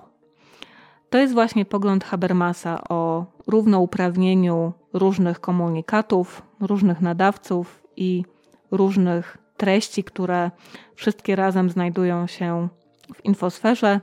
To 1.11 1.19
jest 1.19 1.35
właśnie 1.35 1.65
pogląd 1.65 2.05
Habermasa 2.05 2.85
o 2.89 3.27
równouprawnieniu 3.47 4.73
różnych 4.93 5.41
komunikatów, 5.41 6.43
różnych 6.61 7.01
nadawców 7.01 7.83
i 7.97 8.25
różnych 8.71 9.39
treści, 9.57 10.05
które 10.05 10.51
wszystkie 10.95 11.37
razem 11.37 11.71
znajdują 11.71 12.27
się 12.27 12.69
w 13.15 13.25
infosferze, 13.25 14.01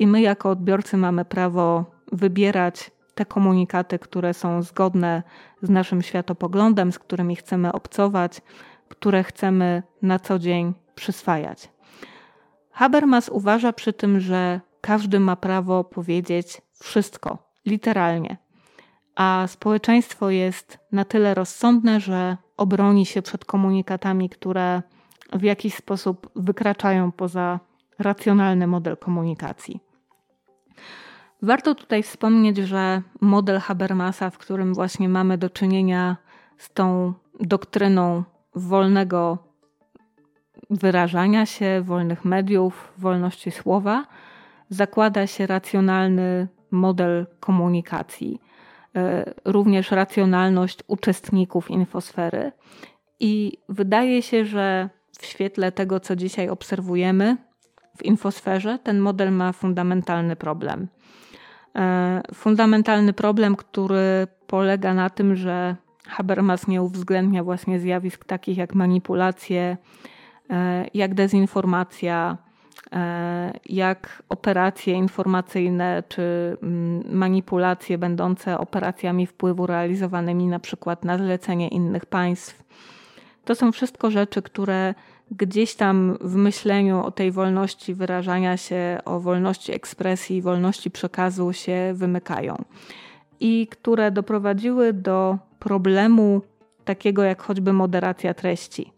i 0.00 0.06
my, 0.06 0.20
jako 0.20 0.50
odbiorcy, 0.50 0.96
mamy 0.96 1.24
prawo 1.24 1.84
wybierać 2.12 2.90
te 3.14 3.24
komunikaty, 3.24 3.98
które 3.98 4.34
są 4.34 4.62
zgodne 4.62 5.22
z 5.62 5.70
naszym 5.70 6.02
światopoglądem, 6.02 6.92
z 6.92 6.98
którymi 6.98 7.36
chcemy 7.36 7.72
obcować, 7.72 8.42
które 8.88 9.24
chcemy 9.24 9.82
na 10.02 10.18
co 10.18 10.38
dzień 10.38 10.74
przyswajać. 10.94 11.68
Habermas 12.80 13.28
uważa 13.28 13.72
przy 13.72 13.92
tym, 13.92 14.20
że 14.20 14.60
każdy 14.80 15.20
ma 15.20 15.36
prawo 15.36 15.84
powiedzieć 15.84 16.62
wszystko, 16.78 17.38
literalnie, 17.66 18.36
a 19.16 19.44
społeczeństwo 19.48 20.30
jest 20.30 20.78
na 20.92 21.04
tyle 21.04 21.34
rozsądne, 21.34 22.00
że 22.00 22.36
obroni 22.56 23.06
się 23.06 23.22
przed 23.22 23.44
komunikatami, 23.44 24.28
które 24.28 24.82
w 25.32 25.42
jakiś 25.42 25.74
sposób 25.74 26.30
wykraczają 26.36 27.12
poza 27.12 27.60
racjonalny 27.98 28.66
model 28.66 28.96
komunikacji. 28.96 29.80
Warto 31.42 31.74
tutaj 31.74 32.02
wspomnieć, 32.02 32.56
że 32.56 33.02
model 33.20 33.60
Habermasa, 33.60 34.30
w 34.30 34.38
którym 34.38 34.74
właśnie 34.74 35.08
mamy 35.08 35.38
do 35.38 35.50
czynienia 35.50 36.16
z 36.58 36.72
tą 36.72 37.14
doktryną 37.40 38.24
wolnego 38.54 39.49
wyrażania 40.70 41.46
się, 41.46 41.82
wolnych 41.84 42.24
mediów, 42.24 42.92
wolności 42.98 43.50
słowa, 43.50 44.06
zakłada 44.68 45.26
się 45.26 45.46
racjonalny 45.46 46.48
model 46.70 47.26
komunikacji, 47.40 48.40
e, 48.96 49.34
również 49.44 49.90
racjonalność 49.90 50.78
uczestników 50.86 51.70
infosfery. 51.70 52.52
I 53.20 53.58
wydaje 53.68 54.22
się, 54.22 54.44
że 54.44 54.90
w 55.18 55.26
świetle 55.26 55.72
tego, 55.72 56.00
co 56.00 56.16
dzisiaj 56.16 56.48
obserwujemy 56.48 57.36
w 57.96 58.04
infosferze, 58.04 58.78
ten 58.78 58.98
model 58.98 59.32
ma 59.32 59.52
fundamentalny 59.52 60.36
problem. 60.36 60.88
E, 61.76 62.22
fundamentalny 62.34 63.12
problem, 63.12 63.56
który 63.56 64.26
polega 64.46 64.94
na 64.94 65.10
tym, 65.10 65.36
że 65.36 65.76
Habermas 66.08 66.68
nie 66.68 66.82
uwzględnia 66.82 67.44
właśnie 67.44 67.80
zjawisk 67.80 68.24
takich 68.24 68.56
jak 68.56 68.74
manipulacje, 68.74 69.76
jak 70.94 71.14
dezinformacja, 71.14 72.36
e, 72.92 73.52
jak 73.66 74.22
operacje 74.28 74.94
informacyjne 74.94 76.02
czy 76.08 76.56
mm, 76.62 77.02
manipulacje 77.18 77.98
będące 77.98 78.58
operacjami 78.58 79.26
wpływu 79.26 79.66
realizowanymi 79.66 80.46
na 80.46 80.58
przykład 80.58 81.04
na 81.04 81.18
zlecenie 81.18 81.68
innych 81.68 82.06
państw. 82.06 82.64
To 83.44 83.54
są 83.54 83.72
wszystko 83.72 84.10
rzeczy, 84.10 84.42
które 84.42 84.94
gdzieś 85.30 85.74
tam 85.74 86.18
w 86.20 86.34
myśleniu 86.34 87.04
o 87.04 87.10
tej 87.10 87.32
wolności 87.32 87.94
wyrażania 87.94 88.56
się, 88.56 88.98
o 89.04 89.20
wolności 89.20 89.72
ekspresji, 89.72 90.42
wolności 90.42 90.90
przekazu 90.90 91.52
się 91.52 91.92
wymykają 91.94 92.64
i 93.40 93.66
które 93.66 94.10
doprowadziły 94.10 94.92
do 94.92 95.38
problemu 95.58 96.42
takiego 96.84 97.22
jak 97.22 97.42
choćby 97.42 97.72
moderacja 97.72 98.34
treści 98.34 98.92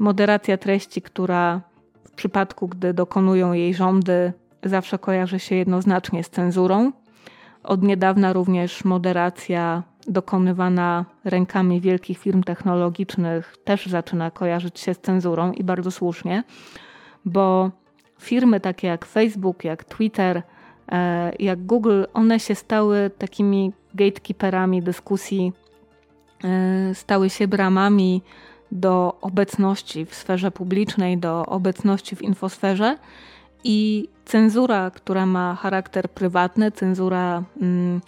moderacja 0.00 0.56
treści, 0.56 1.02
która 1.02 1.60
w 2.04 2.10
przypadku, 2.10 2.68
gdy 2.68 2.94
dokonują 2.94 3.52
jej 3.52 3.74
rządy, 3.74 4.32
zawsze 4.62 4.98
kojarzy 4.98 5.38
się 5.38 5.54
jednoznacznie 5.54 6.24
z 6.24 6.30
cenzurą. 6.30 6.92
Od 7.62 7.82
niedawna 7.82 8.32
również 8.32 8.84
moderacja 8.84 9.82
dokonywana 10.06 11.04
rękami 11.24 11.80
wielkich 11.80 12.18
firm 12.18 12.42
technologicznych, 12.42 13.56
też 13.64 13.86
zaczyna 13.86 14.30
kojarzyć 14.30 14.80
się 14.80 14.94
z 14.94 14.98
cenzurą 14.98 15.52
i 15.52 15.64
bardzo 15.64 15.90
słusznie, 15.90 16.44
bo 17.24 17.70
firmy 18.20 18.60
takie 18.60 18.86
jak 18.86 19.04
Facebook, 19.04 19.64
jak 19.64 19.84
Twitter, 19.84 20.42
e, 20.92 21.32
jak 21.38 21.66
Google, 21.66 22.04
one 22.14 22.40
się 22.40 22.54
stały 22.54 23.10
takimi 23.18 23.72
gatekeeperami 23.94 24.82
dyskusji, 24.82 25.52
e, 26.44 26.94
stały 26.94 27.30
się 27.30 27.48
bramami 27.48 28.22
do 28.72 29.18
obecności 29.20 30.06
w 30.06 30.14
sferze 30.14 30.50
publicznej, 30.50 31.18
do 31.18 31.46
obecności 31.46 32.16
w 32.16 32.22
infosferze 32.22 32.98
i 33.64 34.08
cenzura, 34.24 34.90
która 34.90 35.26
ma 35.26 35.54
charakter 35.54 36.10
prywatny, 36.10 36.72
cenzura 36.72 37.42
mm, 37.60 38.00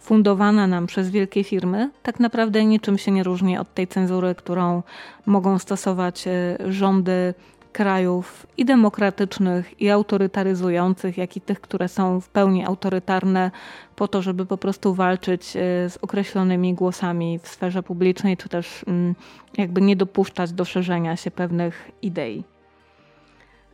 fundowana 0.00 0.66
nam 0.66 0.86
przez 0.86 1.10
wielkie 1.10 1.44
firmy, 1.44 1.90
tak 2.02 2.20
naprawdę 2.20 2.64
niczym 2.64 2.98
się 2.98 3.10
nie 3.10 3.22
różni 3.22 3.58
od 3.58 3.74
tej 3.74 3.88
cenzury, 3.88 4.34
którą 4.34 4.82
mogą 5.26 5.58
stosować 5.58 6.26
e, 6.26 6.56
rządy 6.68 7.34
krajów 7.72 8.46
i 8.56 8.64
demokratycznych, 8.64 9.80
i 9.80 9.90
autorytaryzujących, 9.90 11.18
jak 11.18 11.36
i 11.36 11.40
tych, 11.40 11.60
które 11.60 11.88
są 11.88 12.20
w 12.20 12.28
pełni 12.28 12.64
autorytarne, 12.64 13.50
po 13.96 14.08
to, 14.08 14.22
żeby 14.22 14.46
po 14.46 14.56
prostu 14.56 14.94
walczyć 14.94 15.56
e, 15.56 15.90
z 15.90 15.98
określonymi 16.02 16.74
głosami 16.74 17.38
w 17.38 17.48
sferze 17.48 17.82
publicznej, 17.82 18.36
czy 18.36 18.48
też 18.48 18.84
mm, 18.88 19.14
jakby 19.58 19.80
nie 19.80 19.96
dopuszczać 19.96 20.52
do 20.52 20.64
szerzenia 20.64 21.16
się 21.16 21.30
pewnych 21.30 21.90
idei. 22.02 22.44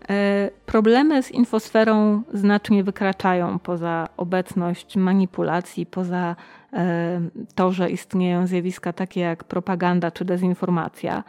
E, 0.08 0.50
problemy 0.66 1.22
z 1.22 1.30
infosferą 1.30 2.22
znacznie 2.32 2.84
wykraczają 2.84 3.58
poza 3.58 4.08
obecność 4.16 4.96
manipulacji, 4.96 5.86
poza 5.86 6.36
e, 6.72 7.20
to, 7.54 7.72
że 7.72 7.90
istnieją 7.90 8.46
zjawiska 8.46 8.92
takie 8.92 9.20
jak 9.20 9.44
propaganda 9.44 10.10
czy 10.10 10.24
dezinformacja. 10.24 11.24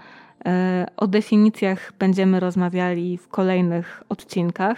E, 0.48 0.86
o 0.98 1.08
definicjach 1.08 1.94
będziemy 2.00 2.40
rozmawiali 2.40 3.18
w 3.18 3.28
kolejnych 3.28 4.04
odcinkach, 4.10 4.78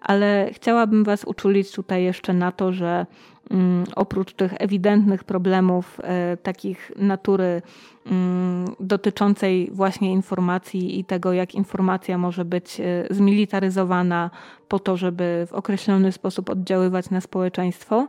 ale 0.00 0.50
chciałabym 0.52 1.04
Was 1.04 1.24
uczulić 1.24 1.72
tutaj 1.72 2.02
jeszcze 2.04 2.32
na 2.32 2.52
to, 2.52 2.72
że 2.72 3.06
mm, 3.50 3.84
oprócz 3.96 4.32
tych 4.32 4.52
ewidentnych 4.58 5.24
problemów, 5.24 6.00
e, 6.02 6.36
takich 6.36 6.92
natury 6.96 7.62
mm, 8.06 8.64
dotyczącej 8.80 9.70
właśnie 9.72 10.12
informacji 10.12 10.98
i 10.98 11.04
tego, 11.04 11.32
jak 11.32 11.54
informacja 11.54 12.18
może 12.18 12.44
być 12.44 12.80
e, 12.80 12.84
zmilitaryzowana 13.10 14.30
po 14.68 14.78
to, 14.78 14.96
żeby 14.96 15.46
w 15.50 15.52
określony 15.52 16.12
sposób 16.12 16.50
oddziaływać 16.50 17.10
na 17.10 17.20
społeczeństwo, 17.20 18.08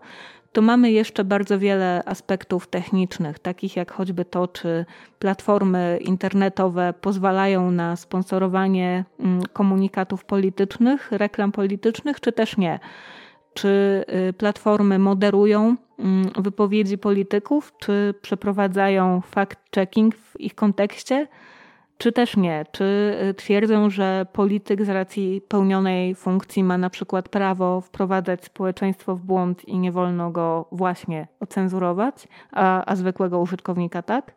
to 0.53 0.61
mamy 0.61 0.91
jeszcze 0.91 1.23
bardzo 1.23 1.59
wiele 1.59 2.03
aspektów 2.05 2.67
technicznych, 2.67 3.39
takich 3.39 3.75
jak 3.75 3.91
choćby 3.91 4.25
to, 4.25 4.47
czy 4.47 4.85
platformy 5.19 5.99
internetowe 6.01 6.93
pozwalają 7.01 7.71
na 7.71 7.95
sponsorowanie 7.95 9.05
mm, 9.19 9.43
komunikatów 9.53 10.25
politycznych, 10.25 11.11
reklam 11.11 11.51
politycznych, 11.51 12.19
czy 12.19 12.31
też 12.31 12.57
nie. 12.57 12.79
Czy 13.53 14.05
y, 14.29 14.33
platformy 14.33 14.99
moderują 14.99 15.75
mm, 15.99 16.29
wypowiedzi 16.37 16.97
polityków, 16.97 17.73
czy 17.79 18.13
przeprowadzają 18.21 19.21
fact-checking 19.35 20.11
w 20.15 20.39
ich 20.39 20.55
kontekście, 20.55 21.27
czy 22.01 22.11
też 22.11 22.37
nie? 22.37 22.65
Czy 22.71 23.17
y, 23.29 23.33
twierdzą, 23.33 23.89
że 23.89 24.25
polityk 24.33 24.85
z 24.85 24.89
racji 24.89 25.41
pełnionej 25.47 26.15
funkcji 26.15 26.63
ma 26.63 26.77
na 26.77 26.89
przykład 26.89 27.29
prawo 27.29 27.81
wprowadzać 27.81 28.45
społeczeństwo 28.45 29.15
w 29.15 29.21
błąd 29.21 29.67
i 29.67 29.79
nie 29.79 29.91
wolno 29.91 30.31
go 30.31 30.65
właśnie 30.71 31.27
ocenzurować, 31.39 32.27
a, 32.51 32.85
a 32.85 32.95
zwykłego 32.95 33.39
użytkownika 33.39 34.01
tak? 34.01 34.31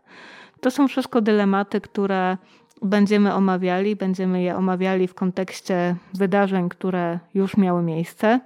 To 0.61 0.71
są 0.71 0.89
wszystko 0.89 1.21
dylematy, 1.21 1.81
które 1.81 2.37
będziemy 2.83 3.35
omawiali. 3.35 3.97
Będziemy 3.97 4.43
je 4.43 4.57
omawiali 4.57 5.09
w 5.09 5.15
kontekście 5.15 5.97
wydarzeń, 6.15 6.69
które 6.69 7.19
już 7.35 7.57
miały 7.57 7.83
miejsce, 7.83 8.41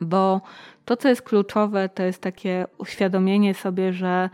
bo 0.00 0.40
to, 0.84 0.96
co 0.96 1.08
jest 1.08 1.22
kluczowe, 1.22 1.88
to 1.88 2.02
jest 2.02 2.22
takie 2.22 2.66
uświadomienie 2.78 3.54
sobie, 3.54 3.92
że 3.92 4.30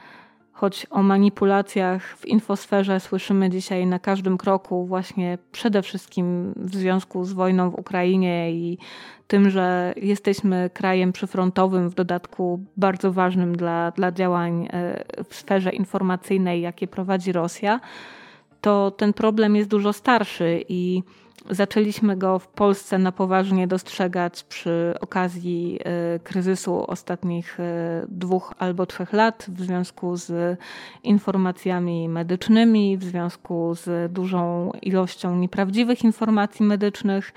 choć 0.52 0.86
o 0.90 1.02
manipulacjach 1.02 2.16
w 2.18 2.26
infosferze 2.26 3.00
słyszymy 3.00 3.50
dzisiaj 3.50 3.86
na 3.86 3.98
każdym 3.98 4.38
kroku, 4.38 4.86
właśnie 4.86 5.38
przede 5.52 5.82
wszystkim 5.82 6.52
w 6.56 6.74
związku 6.74 7.24
z 7.24 7.32
wojną 7.32 7.70
w 7.70 7.78
Ukrainie 7.78 8.52
i 8.52 8.78
tym, 9.26 9.50
że 9.50 9.94
jesteśmy 9.96 10.70
krajem 10.74 11.12
przyfrontowym, 11.12 11.88
w 11.88 11.94
dodatku 11.94 12.64
bardzo 12.76 13.12
ważnym 13.12 13.56
dla, 13.56 13.90
dla 13.90 14.12
działań 14.12 14.68
e, 14.72 15.04
w 15.28 15.34
sferze 15.34 15.70
informacyjnej, 15.70 16.60
jakie 16.60 16.88
prowadzi 16.88 17.32
Rosja, 17.32 17.80
to 18.60 18.90
ten 18.90 19.12
problem 19.12 19.56
jest 19.56 19.68
dużo 19.68 19.92
starszy 19.92 20.64
i 20.68 21.02
Zaczęliśmy 21.50 22.16
go 22.16 22.38
w 22.38 22.48
Polsce 22.48 22.98
na 22.98 23.12
poważnie 23.12 23.66
dostrzegać 23.66 24.44
przy 24.44 24.94
okazji 25.00 25.78
e, 25.84 26.18
kryzysu 26.18 26.90
ostatnich 26.90 27.60
e, 27.60 28.06
dwóch 28.08 28.54
albo 28.58 28.86
trzech 28.86 29.12
lat 29.12 29.46
w 29.48 29.60
związku 29.60 30.16
z 30.16 30.58
informacjami 31.02 32.08
medycznymi, 32.08 32.96
w 32.98 33.04
związku 33.04 33.74
z 33.74 34.12
dużą 34.12 34.70
ilością 34.82 35.36
nieprawdziwych 35.36 36.04
informacji 36.04 36.66
medycznych, 36.66 37.32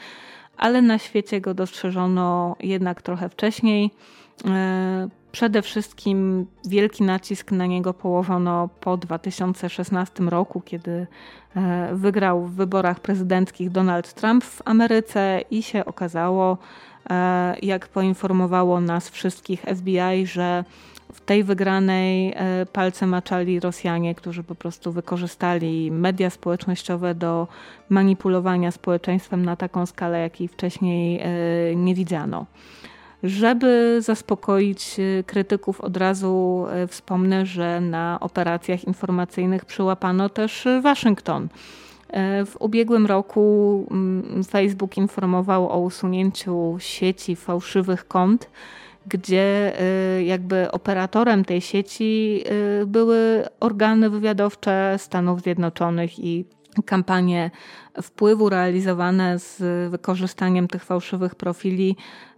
ale 0.58 0.82
na 0.82 0.98
świecie 0.98 1.42
go 1.42 1.54
dostrzeżono 1.54 2.56
jednak 2.60 3.02
trochę 3.02 3.30
wcześniej. 3.30 3.92
E, 4.48 5.08
przede 5.32 5.62
wszystkim 5.62 6.46
wielki 6.68 7.04
nacisk 7.04 7.52
na 7.52 7.66
niego 7.66 7.94
położono 7.94 8.70
po 8.80 8.98
2016 8.98 10.24
roku, 10.24 10.62
kiedy 10.62 11.08
e, 11.56 11.90
wygrał 11.94 12.46
w 12.46 12.56
wyborach 12.56 13.00
prezydenckich 13.00 13.70
Donald 13.70 14.14
Trump 14.14 14.44
w 14.44 14.62
Ameryce 14.66 15.42
i 15.52 15.64
się 15.64 15.86
okazało, 15.86 16.58
e, 17.10 17.56
jak 17.62 17.88
poinformowało 17.88 18.82
nas 18.82 19.10
wszystkich 19.10 19.62
FBI, 19.62 20.28
że 20.28 20.64
w 21.14 21.22
tej 21.22 21.44
wygranej 21.44 22.36
palce 22.74 23.08
maczali 23.08 23.60
Rosjanie, 23.60 24.16
którzy 24.16 24.44
po 24.44 24.56
prostu 24.56 24.92
wykorzystali 24.92 25.92
media 25.92 26.30
społecznościowe 26.30 27.16
do 27.16 27.48
manipulowania 27.90 28.72
społeczeństwem 28.72 29.46
na 29.46 29.56
taką 29.56 29.86
skalę, 29.86 30.20
jakiej 30.20 30.48
wcześniej 30.48 31.24
nie 31.76 31.96
widziano. 31.96 32.46
Żeby 33.26 33.98
zaspokoić 34.02 35.00
y, 35.00 35.24
krytyków, 35.28 35.82
od 35.82 35.98
razu 35.98 36.66
y, 36.84 36.88
wspomnę, 36.88 37.46
że 37.46 37.82
na 37.82 38.18
operacjach 38.22 38.84
informacyjnych 38.84 39.66
przyłapano 39.66 40.30
też 40.30 40.68
Waszyngton. 40.82 41.44
Y, 41.44 41.50
w 42.46 42.56
ubiegłym 42.60 43.06
roku 43.06 43.88
mm, 43.92 44.44
Facebook 44.44 44.98
informował 44.98 45.70
o 45.70 45.80
usunięciu 45.80 46.76
sieci 46.80 47.36
fałszywych 47.36 48.08
kont, 48.08 48.50
gdzie 49.08 49.74
jakby 50.26 50.72
operatorem 50.72 51.46
tej 51.46 51.62
sieci 51.62 52.44
były 52.88 53.46
organy 53.60 54.10
wywiadowcze 54.10 54.96
Stanów 54.98 55.42
Zjednoczonych 55.42 56.20
i 56.20 56.46
kampanie 56.84 57.52
wpływu 58.02 58.50
realizowane 58.50 59.40
z 59.40 59.62
wykorzystaniem 59.92 60.68
tych 60.68 60.84
fałszywych 60.84 61.36
profili 61.36 61.96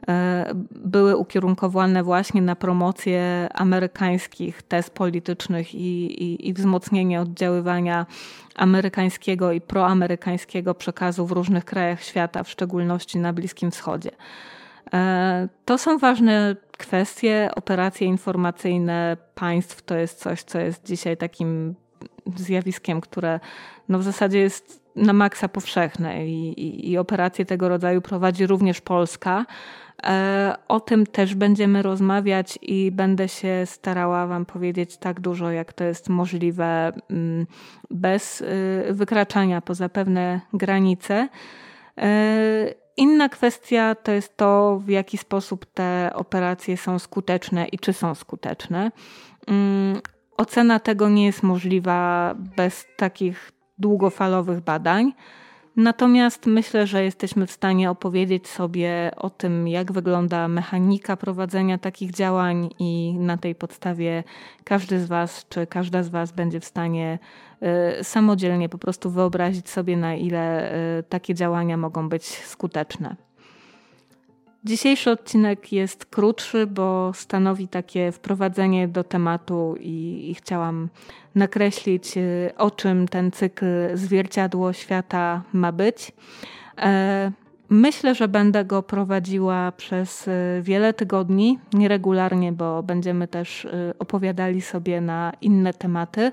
e, 0.08 0.46
były 0.72 1.18
ukierunkowane 1.18 2.04
właśnie 2.04 2.42
na 2.42 2.56
promocję 2.56 3.48
amerykańskich 3.54 4.62
tez 4.62 4.90
politycznych 4.90 5.76
i, 5.76 6.24
i, 6.24 6.50
i 6.50 6.54
wzmocnienie 6.54 7.22
oddziaływania 7.22 8.06
amerykańskiego 8.56 9.52
i 9.52 9.62
proamerykańskiego 9.62 10.76
przekazu 10.76 11.26
w 11.26 11.32
różnych 11.32 11.66
krajach 11.66 12.04
świata, 12.04 12.44
w 12.44 12.50
szczególności 12.50 13.20
na 13.20 13.34
Bliskim 13.34 13.72
Wschodzie. 13.72 14.12
E, 14.94 15.48
to 15.66 15.78
są 15.78 15.98
ważne 15.98 16.56
kwestie. 16.78 17.50
Operacje 17.56 18.08
informacyjne 18.08 19.18
państw 19.36 19.82
to 19.82 19.96
jest 19.96 20.20
coś, 20.20 20.44
co 20.44 20.60
jest 20.60 20.86
dzisiaj 20.86 21.18
takim 21.18 21.76
zjawiskiem, 22.36 23.02
które 23.02 23.40
no 23.90 24.00
w 24.00 24.04
zasadzie 24.04 24.40
jest 24.40 24.88
na 24.96 25.14
maksa 25.14 25.50
powszechne 25.50 26.28
i, 26.28 26.62
i, 26.62 26.92
i 26.92 26.98
operacje 26.98 27.46
tego 27.46 27.70
rodzaju 27.70 28.02
prowadzi 28.02 28.48
również 28.48 28.82
Polska. 28.82 29.46
E, 30.04 30.56
o 30.68 30.80
tym 30.80 31.06
też 31.06 31.36
będziemy 31.36 31.82
rozmawiać 31.82 32.60
i 32.62 32.92
będę 32.92 33.28
się 33.28 33.64
starała 33.66 34.28
Wam 34.28 34.46
powiedzieć 34.46 34.98
tak 34.98 35.20
dużo, 35.20 35.52
jak 35.52 35.74
to 35.74 35.84
jest 35.84 36.10
możliwe, 36.10 36.92
mm, 37.10 37.48
bez 37.92 38.42
y, 38.42 38.46
wykraczania 38.92 39.62
poza 39.62 39.90
pewne 39.90 40.42
granice. 40.54 41.30
E, 41.98 42.74
inna 42.98 43.30
kwestia 43.30 43.96
to 43.96 44.12
jest 44.12 44.38
to, 44.38 44.82
w 44.86 44.90
jaki 44.90 45.18
sposób 45.18 45.66
te 45.66 46.12
operacje 46.16 46.78
są 46.78 47.00
skuteczne 47.00 47.68
i 47.68 47.80
czy 47.80 47.94
są 47.94 48.16
skuteczne. 48.16 48.92
Ocena 50.38 50.80
tego 50.80 51.10
nie 51.10 51.26
jest 51.26 51.44
możliwa 51.44 52.36
bez 52.56 52.86
takich 52.98 53.52
długofalowych 53.78 54.62
badań. 54.62 55.14
Natomiast 55.76 56.46
myślę, 56.46 56.88
że 56.88 57.04
jesteśmy 57.04 57.48
w 57.48 57.52
stanie 57.52 57.92
opowiedzieć 57.92 58.48
sobie 58.48 59.12
o 59.18 59.30
tym, 59.30 59.68
jak 59.68 59.92
wygląda 59.92 60.48
mechanika 60.48 61.18
prowadzenia 61.18 61.78
takich 61.78 62.12
działań, 62.12 62.70
i 62.80 63.16
na 63.20 63.38
tej 63.38 63.56
podstawie 63.56 64.24
każdy 64.64 65.00
z 65.00 65.08
Was 65.08 65.46
czy 65.50 65.68
każda 65.68 66.04
z 66.04 66.10
Was 66.10 66.32
będzie 66.32 66.60
w 66.60 66.66
stanie 66.66 67.20
y, 68.00 68.04
samodzielnie 68.04 68.70
po 68.70 68.78
prostu 68.78 69.10
wyobrazić 69.10 69.70
sobie, 69.70 69.98
na 69.98 70.16
ile 70.16 70.74
y, 71.00 71.04
takie 71.04 71.34
działania 71.34 71.78
mogą 71.78 72.10
być 72.10 72.26
skuteczne. 72.26 73.27
Dzisiejszy 74.68 75.12
odcinek 75.12 75.74
jest 75.74 76.06
krótszy, 76.06 76.68
bo 76.68 77.12
stanowi 77.14 77.68
takie 77.68 78.12
wprowadzenie 78.12 78.88
do 78.88 79.04
tematu 79.04 79.76
i, 79.80 80.28
i, 80.32 80.36
chciałam 80.36 80.90
nakreślić, 81.36 82.18
y, 82.18 82.52
o 82.58 82.72
czym 82.72 83.08
ten 83.08 83.32
cykl 83.32 83.66
Zwierciadło 83.94 84.74
Świata 84.74 85.44
ma 85.54 85.72
być. 85.72 86.12
E, 86.78 87.32
myślę, 87.70 88.16
że 88.16 88.28
będę 88.28 88.66
go 88.66 88.84
prowadziła 88.84 89.72
przez 89.72 90.28
y, 90.28 90.32
wiele 90.62 90.94
tygodni, 90.94 91.60
nieregularnie, 91.74 92.52
bo 92.52 92.84
będziemy 92.84 93.28
też 93.28 93.66
y, 93.66 93.94
opowiadali 94.00 94.62
sobie 94.62 95.02
na 95.02 95.34
inne 95.42 95.74
tematy 95.74 96.32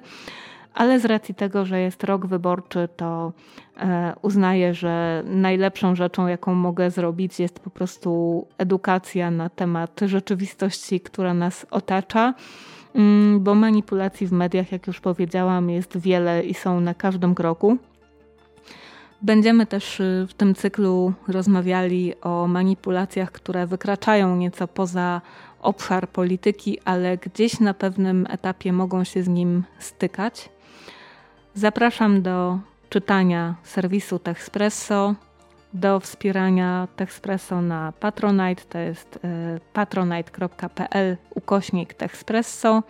ale 0.74 1.00
z 1.00 1.04
racji 1.04 1.34
tego, 1.34 1.64
że 1.64 1.80
jest 1.80 2.04
rok 2.04 2.26
wyborczy, 2.26 2.88
to 2.96 3.32
e, 3.76 4.14
uznaję, 4.22 4.74
że 4.74 5.22
najlepszą 5.26 5.94
rzeczą, 5.94 6.26
jaką 6.26 6.54
mogę 6.54 6.90
zrobić, 6.90 7.40
jest 7.40 7.60
po 7.60 7.70
prostu 7.70 8.46
edukacja 8.58 9.30
na 9.30 9.48
temat 9.48 10.00
rzeczywistości, 10.06 11.00
która 11.00 11.34
nas 11.34 11.66
otacza. 11.70 12.34
Mm, 12.94 13.40
bo 13.40 13.54
manipulacji 13.54 14.26
w 14.26 14.32
mediach, 14.32 14.72
jak 14.72 14.86
już 14.86 15.00
powiedziałam, 15.00 15.70
jest 15.70 15.98
wiele 15.98 16.42
i 16.42 16.54
są 16.54 16.80
na 16.80 16.94
każdym 16.94 17.34
kroku. 17.34 17.78
Będziemy 19.22 19.66
też 19.66 20.00
y, 20.00 20.26
w 20.28 20.34
tym 20.34 20.54
cyklu 20.54 21.12
rozmawiali 21.28 22.20
o 22.20 22.46
manipulacjach, 22.46 23.32
które 23.32 23.66
wykraczają 23.66 24.36
nieco 24.36 24.68
poza 24.68 25.20
obszar 25.60 26.08
polityki, 26.08 26.78
ale 26.84 27.18
gdzieś 27.18 27.60
na 27.60 27.74
pewnym 27.74 28.26
etapie 28.30 28.72
mogą 28.72 29.04
się 29.04 29.22
z 29.22 29.28
nim 29.28 29.64
stykać. 29.78 30.48
Zapraszam 31.56 32.22
do 32.22 32.58
czytania 32.90 33.54
serwisu 33.62 34.18
Techspresso, 34.18 35.14
do 35.74 36.00
wspierania 36.00 36.88
Techspresso 36.96 37.62
na 37.62 37.92
Patronite, 38.00 38.62
to 38.68 38.78
jest 38.78 39.18
e, 39.24 39.60
patronite.pl 39.72 41.16
ukośnik 41.34 41.94
Techspresso, 41.94 42.82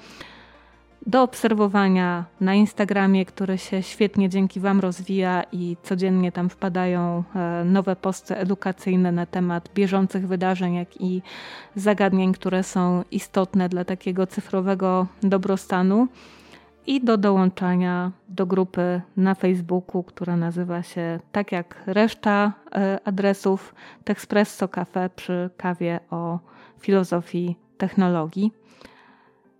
do 1.06 1.22
obserwowania 1.22 2.24
na 2.40 2.54
Instagramie, 2.54 3.26
który 3.26 3.58
się 3.58 3.82
świetnie 3.82 4.28
dzięki 4.28 4.60
Wam 4.60 4.80
rozwija 4.80 5.42
i 5.52 5.76
codziennie 5.82 6.32
tam 6.32 6.50
wpadają 6.50 7.24
e, 7.34 7.64
nowe 7.64 7.96
posty 7.96 8.36
edukacyjne 8.36 9.12
na 9.12 9.26
temat 9.26 9.68
bieżących 9.74 10.26
wydarzeń, 10.28 10.74
jak 10.74 11.00
i 11.00 11.22
zagadnień, 11.76 12.32
które 12.32 12.62
są 12.62 13.04
istotne 13.10 13.68
dla 13.68 13.84
takiego 13.84 14.26
cyfrowego 14.26 15.06
dobrostanu 15.22 16.08
i 16.86 17.00
do 17.00 17.16
dołączania 17.16 18.12
do 18.28 18.46
grupy 18.46 19.00
na 19.16 19.34
Facebooku, 19.34 20.02
która 20.02 20.36
nazywa 20.36 20.82
się 20.82 21.20
tak 21.32 21.52
jak 21.52 21.82
reszta 21.86 22.52
e, 22.72 22.98
adresów 23.04 23.74
Texpresso 24.04 24.68
Cafe 24.68 25.10
przy 25.16 25.50
kawie 25.56 26.00
o 26.10 26.38
filozofii 26.80 27.56
technologii. 27.78 28.52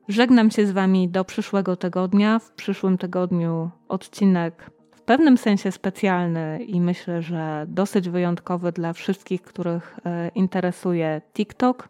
Żegnam 0.09 0.51
się 0.51 0.67
z 0.67 0.71
Wami 0.71 1.09
do 1.09 1.25
przyszłego 1.25 1.77
tygodnia. 1.77 2.39
W 2.39 2.51
przyszłym 2.51 2.99
tygodniu 2.99 3.71
odcinek 3.89 4.71
w 4.97 5.03
pewnym 5.03 5.39
sensie 5.39 5.73
specjalny 5.73 6.65
i 6.65 6.81
myślę, 6.81 7.23
że 7.23 7.67
dosyć 7.69 8.09
wyjątkowy 8.09 8.73
dla 8.73 8.93
wszystkich, 8.93 9.43
których 9.43 9.99
e, 10.05 10.29
interesuje 10.29 11.21
TikTok. 11.35 11.89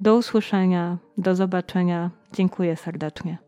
Do 0.00 0.16
usłyszenia, 0.16 0.98
do 1.18 1.34
zobaczenia. 1.34 2.10
Dziękuję 2.32 2.76
serdecznie. 2.76 3.38